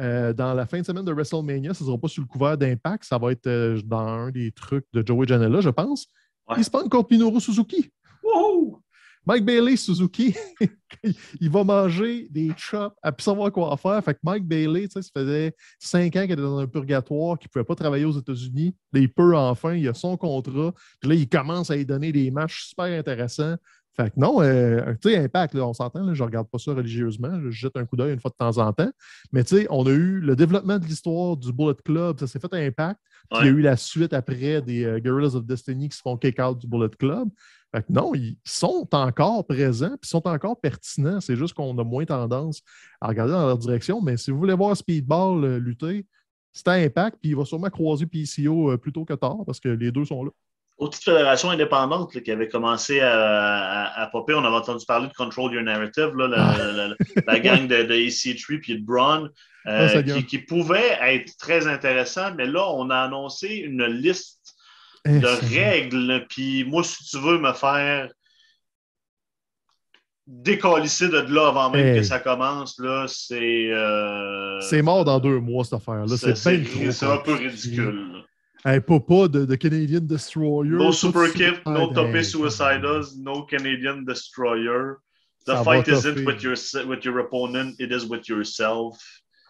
[0.00, 2.58] euh, dans la fin de semaine de WrestleMania, ça ne sera pas sur le couvert
[2.58, 6.06] d'impact, ça va être euh, dans un des trucs de Joey Janela, je pense.
[6.48, 6.56] Ouais.
[6.58, 7.90] Il se prend contre Minoru Suzuki.
[8.22, 8.82] Wouhou!
[9.26, 10.36] Mike Bailey, Suzuki,
[11.40, 14.02] il va manger des chops à plus savoir quoi faire.
[14.04, 17.36] Fait que Mike Bailey, tu sais, ça faisait cinq ans qu'il était dans un purgatoire,
[17.36, 18.76] qu'il ne pouvait pas travailler aux États-Unis.
[18.92, 20.72] Là, il peut enfin, il a son contrat.
[21.00, 23.56] Puis là, il commence à y donner des matchs super intéressants.
[23.96, 26.74] Fait que non, euh, tu sais, Impact, là, on s'entend, je ne regarde pas ça
[26.74, 28.90] religieusement, je jette un coup d'œil une fois de temps en temps.
[29.32, 32.38] Mais tu sais, on a eu le développement de l'histoire du Bullet Club, ça s'est
[32.38, 33.00] fait à Impact.
[33.30, 36.02] Puis il y a eu la suite après des euh, Guerrillas of Destiny qui se
[36.02, 37.28] font kick-out du Bullet Club.
[37.74, 41.20] Fait que non, ils sont encore présents, puis ils sont encore pertinents.
[41.20, 42.62] C'est juste qu'on a moins tendance
[43.00, 44.00] à regarder dans leur direction.
[44.00, 46.06] Mais si vous voulez voir Speedball euh, lutter,
[46.52, 49.60] c'est à Impact, puis il va sûrement croiser PCO euh, plus tôt que tard parce
[49.60, 50.30] que les deux sont là.
[50.78, 55.08] Autre fédération indépendante là, qui avait commencé à, à, à popper, on avait entendu parler
[55.08, 56.58] de Control Your Narrative, là, la, Ah.
[56.58, 56.94] la- la-
[57.26, 59.30] la gang de, de EC3 puis de Braun,
[59.66, 60.16] euh, Ah, vient.
[60.16, 64.54] qui, qui pouvait être très intéressant, mais là, on a annoncé une liste
[65.08, 66.26] Eh, de règles.
[66.28, 68.10] Puis moi, si tu veux me faire
[70.26, 71.96] décalisser de là avant même Hey.
[72.00, 73.70] que ça commence, là, c'est.
[73.72, 76.16] euh, C'est mort dans deux mois, cette affaire-là.
[76.16, 78.24] C'est un peu ridicule.
[78.80, 80.70] Pas de, de Canadian Destroyer.
[80.70, 84.96] No super kit, no topé ben, suicidas, no Canadian destroyer.
[85.46, 86.56] The Ça fight isn't with your,
[86.88, 88.98] with your opponent, it is with yourself.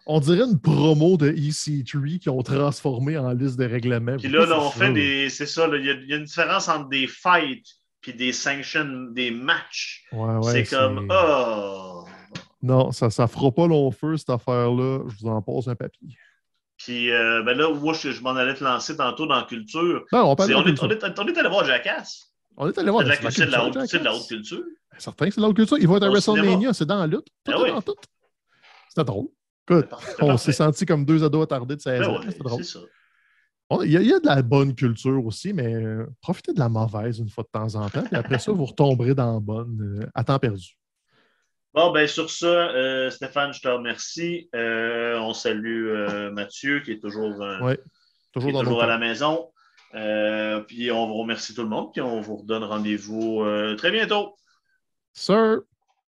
[0.05, 4.17] On dirait une promo de EC3 qui ont transformé en liste de règlements.
[4.17, 5.29] Puis là, là, on fait ça, des.
[5.29, 7.67] C'est ça, il y, a- il y a une différence entre des fights
[7.99, 10.05] puis des sanctions, des matchs.
[10.13, 11.07] Ouais, ouais, c'est comme.
[11.11, 12.05] Oh!
[12.61, 14.99] Non, ça ne fera pas long feu, cette affaire-là.
[15.07, 16.15] Je vous en passe un papier.
[16.77, 20.05] Puis euh, ben là, moi, je, je m'en allais te lancer tantôt dans la culture.
[20.11, 22.31] Non, on, parle C'est- de on, est, on, est, on est allé voir Jackass.
[22.55, 24.21] On est allé voir la, c'est de la haute, culture, c'est de la Jackass.
[24.23, 24.63] haute culture.
[24.97, 25.77] Certain que c'est de la haute culture.
[25.79, 27.27] Il va être à WrestleMania, c'est dans la lutte.
[27.43, 27.69] Tout est oui.
[27.69, 27.95] dans tout.
[28.89, 29.27] C'était drôle.
[29.69, 29.89] Écoute,
[30.21, 32.19] on s'est senti comme deux ados attardés de 16 Ben ans.
[32.19, 32.63] ouais, C'était drôle.
[32.63, 32.85] c'est ça.
[33.83, 37.27] Il y, a, de la bonne culture aussi, mais euh, profitez de la mauvaise une
[37.27, 38.01] fois de temps en temps.
[38.03, 40.77] Puis après ça, vous retomberez dans la bonne euh, à temps perdu.
[41.77, 44.49] Bon, ben sur ça, euh, Stéphane, je te remercie.
[44.51, 45.93] on salue
[46.31, 47.35] Mathieu, qui est toujours,
[48.33, 49.51] toujours, à la maison.
[49.91, 53.45] puis on vous remercie tout le monde, puis on vous redonne rendez-vous
[53.77, 54.35] très bientôt.
[55.13, 55.59] Sir.